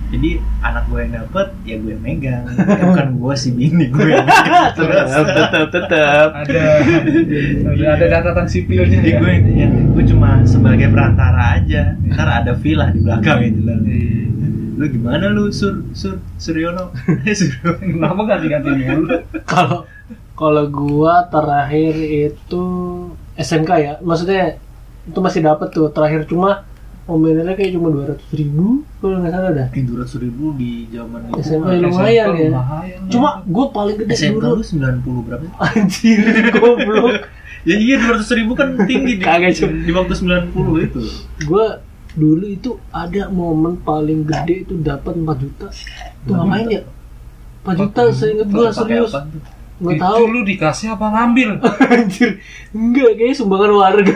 Jadi 0.09 0.40
anak 0.64 0.88
gue 0.88 1.05
yang 1.05 1.12
dapat 1.21 1.53
ya 1.68 1.77
gue 1.77 1.92
yang 1.92 2.01
megang. 2.01 2.44
Ya, 2.49 2.81
bukan 2.88 3.09
gue 3.21 3.35
si 3.37 3.53
bini 3.53 3.92
gue 3.92 4.09
yang 4.09 4.25
terus 4.79 5.11
tetap 5.12 5.68
tetap. 5.68 6.29
ada. 6.33 6.64
Ada. 6.81 7.87
Ada 7.92 8.07
catatan 8.09 8.47
sipilnya 8.49 9.05
jadi 9.05 9.11
ya. 9.14 9.18
gue 9.21 9.33
yang 9.53 9.75
gue 9.92 10.05
cuma 10.09 10.40
sebagai 10.49 10.88
perantara 10.88 11.61
aja. 11.61 11.92
Ntar 12.09 12.29
ada 12.47 12.57
villa 12.57 12.88
di 12.88 13.05
belakang 13.05 13.38
itu 13.44 13.61
lah 13.68 13.79
lu 14.79 14.87
gimana 14.87 15.27
lu 15.27 15.51
sur? 15.51 15.83
Sur 15.90 16.23
suryono? 16.38 16.94
Suryono. 17.27 17.83
Kenapa 17.83 18.23
ganti 18.31 18.47
ganti 18.47 18.71
mulu? 18.71 19.07
Kalau 19.42 19.83
Kalau 20.38 20.71
gua 20.71 21.27
terakhir 21.27 21.99
itu 21.99 22.64
SMK 23.38 23.70
ya, 23.79 23.92
maksudnya 24.03 24.59
itu 25.09 25.18
masih 25.22 25.40
dapat 25.40 25.70
tuh 25.72 25.88
terakhir 25.94 26.29
cuma 26.29 26.68
nominalnya 27.09 27.57
kayak 27.57 27.72
cuma 27.72 27.88
dua 27.88 28.05
ratus 28.12 28.29
ribu 28.37 28.85
kalau 29.01 29.16
nggak 29.24 29.33
salah 29.33 29.51
dah. 29.57 29.68
Dua 29.72 29.96
ratus 30.05 30.16
ribu 30.20 30.53
di 30.59 30.85
zaman 30.92 31.33
itu. 31.33 31.40
SMP 31.40 31.70
mah. 31.72 31.81
lumayan 31.88 32.29
ya. 32.37 32.51
lumayan. 32.53 33.01
Cuma 33.09 33.29
gua 33.48 33.66
paling 33.72 33.96
gede 33.96 34.12
SMK 34.12 34.44
dulu. 34.44 34.61
lu 34.61 34.64
90 35.24 35.27
berapa? 35.27 35.44
Anjir, 35.57 36.20
goblok. 36.53 37.24
Ya 37.66 37.74
iya 37.74 37.98
200 37.98 38.38
ribu 38.38 38.55
kan 38.55 38.79
tinggi 38.87 39.18
di, 39.18 39.24
Kagak, 39.24 39.59
di 39.61 39.90
waktu 39.90 40.14
90 40.14 40.88
itu. 40.88 41.03
Gua 41.42 41.83
dulu 42.14 42.46
itu 42.46 42.79
ada 42.94 43.27
momen 43.29 43.83
paling 43.83 44.24
gede 44.24 44.62
itu 44.62 44.79
dapat 44.79 45.18
4 45.18 45.27
juta. 45.42 45.66
Tuh 46.22 46.33
ngapain 46.38 46.66
ya? 46.70 46.83
4 47.66 47.83
juta 47.83 48.01
seinget 48.14 48.48
gua 48.48 48.70
Pakai 48.70 49.05
serius. 49.05 49.12
Nggak 49.79 49.95
itu 49.95 50.03
tahu. 50.03 50.23
lu 50.27 50.41
dikasih 50.43 50.87
apa 50.91 51.07
ngambil? 51.09 51.51
Anjir. 51.95 52.31
Enggak, 52.69 53.11
kayaknya 53.14 53.35
sumbangan 53.35 53.71
warga. 53.73 54.14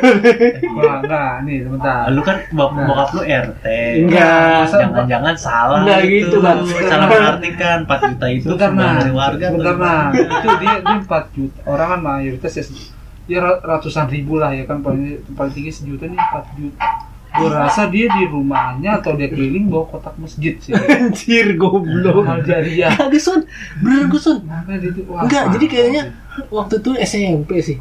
Wah, 0.75 0.95
enggak, 0.99 1.33
nih 1.43 1.57
sebentar. 1.63 2.03
Lu 2.09 2.21
kan 2.21 2.37
bok 2.51 2.71
Nah. 2.73 2.85
bokap 2.85 3.09
lu 3.13 3.23
RT. 3.23 3.67
Enggak. 4.03 4.61
Jangan-jangan 4.69 5.35
salah 5.37 5.79
Enggak 5.81 6.01
gitu, 6.05 6.37
Bang. 6.39 6.59
Salah 6.67 7.07
mengartikan 7.07 7.79
4 7.85 8.11
juta 8.11 8.27
itu 8.29 8.47
sumbangan 8.49 8.75
nah, 8.75 8.95
dari 8.99 9.13
warga. 9.13 9.45
sebentar 9.49 9.75
nah. 9.77 10.07
Itu 10.11 10.49
dia 10.59 10.75
dia 10.79 10.97
4 11.01 11.25
juta. 11.31 11.59
Orang 11.65 11.89
kan 11.89 12.01
mayoritas 12.03 12.53
ya, 12.53 12.65
ya 13.25 13.39
ra- 13.39 13.63
ratusan 13.63 14.07
ribu 14.07 14.37
lah 14.37 14.51
ya 14.51 14.67
kan 14.67 14.83
paling 14.83 15.03
paling 15.33 15.53
tinggi 15.53 15.71
sejuta 15.71 16.05
nih 16.05 16.19
4 16.19 16.59
juta. 16.59 16.87
Gue 17.33 17.49
rasa 17.49 17.89
dia 17.89 18.13
di 18.13 18.29
rumahnya 18.29 19.01
atau 19.01 19.17
dia 19.17 19.27
keliling 19.27 19.73
bawa 19.73 19.89
kotak 19.89 20.21
masjid 20.21 20.53
sih. 20.57 20.77
Anjir, 20.93 21.57
goblok. 21.57 22.23
Hal 22.23 22.45
jariah. 22.45 22.93
Kagak 22.93 23.19
Son, 23.19 23.41
bener 23.81 24.05
gue 24.07 24.21
Son 24.21 24.45
wah, 24.45 25.25
Enggak, 25.25 25.45
jadi 25.57 25.65
kayaknya 25.65 26.03
waktu 26.49 26.81
itu 26.81 26.91
SMP 27.01 27.51
sih 27.61 27.77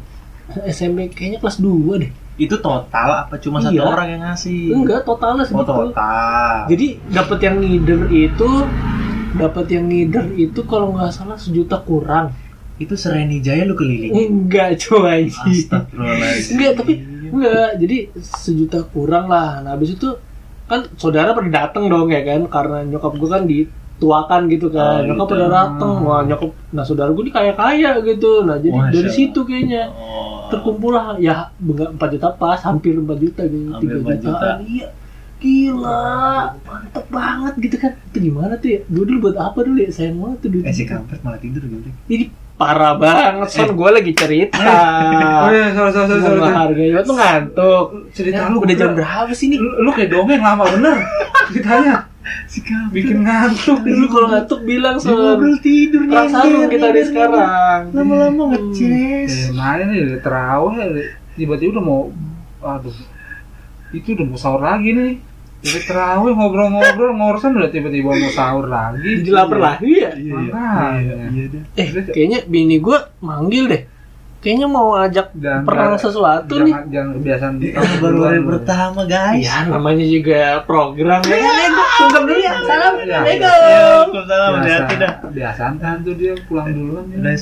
SMP 0.64 1.08
kayaknya 1.08 1.38
kelas 1.38 1.60
2 1.60 2.00
deh 2.00 2.10
Itu 2.34 2.56
total 2.58 3.24
apa 3.24 3.36
cuma 3.36 3.60
satu 3.60 3.76
Iya. 3.76 3.84
orang 3.86 4.08
yang 4.08 4.22
ngasih? 4.24 4.72
Enggak, 4.72 5.04
totalnya 5.04 5.44
Oh, 5.44 5.48
segitu 5.48 5.68
total. 5.68 6.56
Jadi 6.66 6.86
dapat 7.08 7.38
yang 7.40 7.56
ngider 7.60 8.00
itu 8.08 8.50
dapat 9.32 9.66
yang 9.68 9.84
ngider 9.86 10.26
itu 10.34 10.60
kalau 10.64 10.92
nggak 10.92 11.12
salah 11.12 11.36
sejuta 11.36 11.80
kurang 11.80 12.32
itu 12.76 12.96
Sereni 12.96 13.38
Jaya 13.38 13.62
lu 13.62 13.76
keliling. 13.76 14.12
Enggak 14.12 14.80
coba 14.80 15.20
Astagfirullahaladzim. 15.20 16.52
Enggak, 16.56 16.72
tapi 16.80 16.92
enggak. 17.32 17.70
Jadi 17.80 17.96
sejuta 18.20 18.78
kurang 18.92 19.26
lah. 19.32 19.64
Nah, 19.64 19.74
habis 19.74 19.96
itu 19.96 20.14
kan 20.68 20.86
saudara 20.96 21.34
pada 21.34 21.50
datang 21.50 21.88
dong 21.90 22.08
ya 22.12 22.22
kan 22.22 22.46
karena 22.48 22.78
nyokap 22.86 23.12
gue 23.18 23.28
kan 23.28 23.42
dituakan 23.48 24.40
gitu 24.52 24.68
kan. 24.68 25.02
Oh, 25.02 25.06
nyokap 25.08 25.26
gitu. 25.26 25.32
pada 25.34 25.46
datang. 25.48 25.92
Wah, 26.04 26.20
nyokap 26.22 26.50
nah 26.72 26.84
saudara 26.84 27.10
gue 27.10 27.24
ini 27.24 27.32
kaya-kaya 27.32 27.90
gitu. 28.04 28.44
Nah, 28.44 28.56
jadi 28.60 28.76
Masya 28.76 28.92
dari 28.92 29.10
situ 29.10 29.40
kayaknya 29.42 29.82
Oh. 29.92 30.48
terkumpul 30.52 30.92
lah 30.92 31.16
ya 31.16 31.48
4 31.64 31.96
juta 32.12 32.28
pas, 32.36 32.60
hampir 32.60 32.92
4 32.92 33.16
juta 33.16 33.42
gitu. 33.48 33.72
Hampir 33.72 33.88
3 34.00 34.04
4 34.04 34.24
juta. 34.24 34.48
Iya. 34.62 34.88
Gila, 35.42 36.54
mantep 36.62 37.04
banget 37.10 37.54
gitu 37.58 37.76
kan. 37.82 37.98
Itu 38.14 38.18
gimana 38.30 38.54
tuh 38.62 38.78
ya? 38.78 38.80
Dulu, 38.86 39.02
dulu 39.10 39.18
buat 39.26 39.36
apa 39.42 39.58
dulu 39.66 39.82
ya? 39.82 39.90
Sayang 39.90 40.22
banget 40.22 40.38
tuh 40.38 40.50
duit. 40.54 40.64
Eh 40.70 40.70
si 40.70 40.86
kampret 40.86 41.18
malah 41.26 41.42
tidur 41.42 41.66
gitu. 41.66 41.90
Ini 42.06 42.30
parah 42.56 42.94
banget, 42.94 43.48
son. 43.50 43.74
Gue 43.74 43.90
lagi 43.90 44.12
cerita. 44.14 44.60
Oh 45.46 45.50
iya, 45.50 45.74
sorry, 45.74 45.90
sorry, 45.90 46.08
sorry, 46.08 46.22
sorry. 46.22 46.40
Sama 46.40 46.50
harganya 46.54 47.00
tuh 47.02 47.14
ngantuk. 47.16 47.86
Cerita 48.14 48.46
Ya, 48.46 48.52
lu 48.52 48.58
udah 48.62 48.76
jam 48.76 48.90
berapa 48.94 49.32
sih 49.34 49.46
nih? 49.50 49.58
Lu, 49.58 49.70
lu 49.82 49.90
kayak 49.90 50.10
dongeng 50.14 50.42
lama 50.42 50.64
bener 50.70 50.96
ceritanya. 51.50 51.96
Si. 52.46 52.62
Bikin 52.94 53.26
ngantuk. 53.26 53.82
Lu 53.82 54.06
kalau 54.06 54.28
ngantuk 54.30 54.60
bilang 54.62 54.94
Dia 55.00 55.10
ngobrol 55.10 55.56
tidur 55.58 56.02
Perang 56.06 56.28
sarung 56.30 56.70
kita 56.70 56.86
di 56.94 57.02
sekarang. 57.02 57.80
Lama-lama 57.90 58.42
ngeces. 58.54 59.50
Eh, 59.50 59.56
mana 59.56 59.82
nih 59.90 60.22
terawih 60.22 60.76
tiba-tiba 61.34 61.80
udah 61.80 61.84
mau 61.84 62.00
aduh 62.62 62.94
itu 63.90 64.14
udah 64.14 64.26
mau 64.28 64.38
sahur 64.38 64.62
lagi 64.62 64.94
nih 64.94 65.12
jadi 65.62 65.78
terawih 65.84 66.34
ngobrol-ngobrol 66.34 67.14
ngorosan 67.14 67.54
udah 67.54 67.70
tiba-tiba 67.70 68.10
mau 68.10 68.30
sahur 68.30 68.66
lagi 68.66 69.22
Jadi 69.22 69.30
lapar 69.30 69.58
lagi 69.58 69.90
ya? 69.96 70.10
Iya, 70.12 70.36
iya. 70.42 70.52
Iya, 70.98 71.14
iya. 71.30 71.60
Eh, 71.78 71.86
kayaknya 72.04 72.38
bini 72.44 72.76
gue 72.76 72.98
manggil 73.20 73.64
deh. 73.66 73.82
Kayaknya 74.42 74.66
mau 74.66 74.98
ajak 74.98 75.30
Dan 75.32 75.62
perang 75.62 75.94
jangan- 75.94 76.02
sesuatu 76.02 76.54
nih. 76.58 76.74
jangan, 76.74 76.90
jangan 76.90 77.10
kebiasaan 77.14 77.54
Kamu 77.62 77.94
baru 78.02 78.18
hari 78.26 78.40
pertama 78.42 79.00
guys. 79.06 79.38
Iya, 79.38 79.56
namanya 79.70 80.02
juga 80.04 80.40
program. 80.66 81.20
Ya? 81.22 81.38
Gue 81.70 81.86
sungkem 81.94 82.22
dulu 82.26 82.40
ya. 82.42 82.52
Salam. 82.58 82.92
Iya. 82.98 83.18
Assalamualaikum. 83.22 83.46
Waalaikumsalam, 83.46 84.50
hati-hati 84.58 84.94
dah. 84.98 85.12
biasaan 85.30 85.74
kan 85.78 85.96
tuh 86.02 86.14
dia 86.18 86.34
pulang 86.50 86.66
duluan 86.68 87.04
ya. 87.06 87.16
Udah 87.22 87.32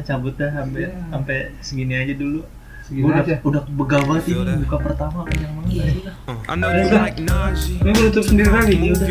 cabut 0.00 0.34
dah 0.38 0.50
sampai 0.54 0.80
Iya. 0.86 0.90
sampai 1.10 1.36
segini 1.58 1.94
aja 1.98 2.14
dulu. 2.14 2.40
Segini 2.88 3.04
udah 3.04 3.20
aja. 3.20 3.36
udah 3.44 3.62
begal 3.68 4.00
banget 4.08 4.24
ini 4.32 4.64
buka 4.64 4.76
pertama 4.80 5.20
kenyang 5.28 5.52
banget. 5.60 6.08
I 6.48 6.54
know 6.56 6.72
you 6.72 6.88
like 6.88 7.20
Najee. 7.20 7.76
ini 7.84 7.90
gue 7.92 8.08
tutup 8.08 8.24
sendiri 8.24 8.48
lagi? 8.48 8.80
Move 8.80 9.04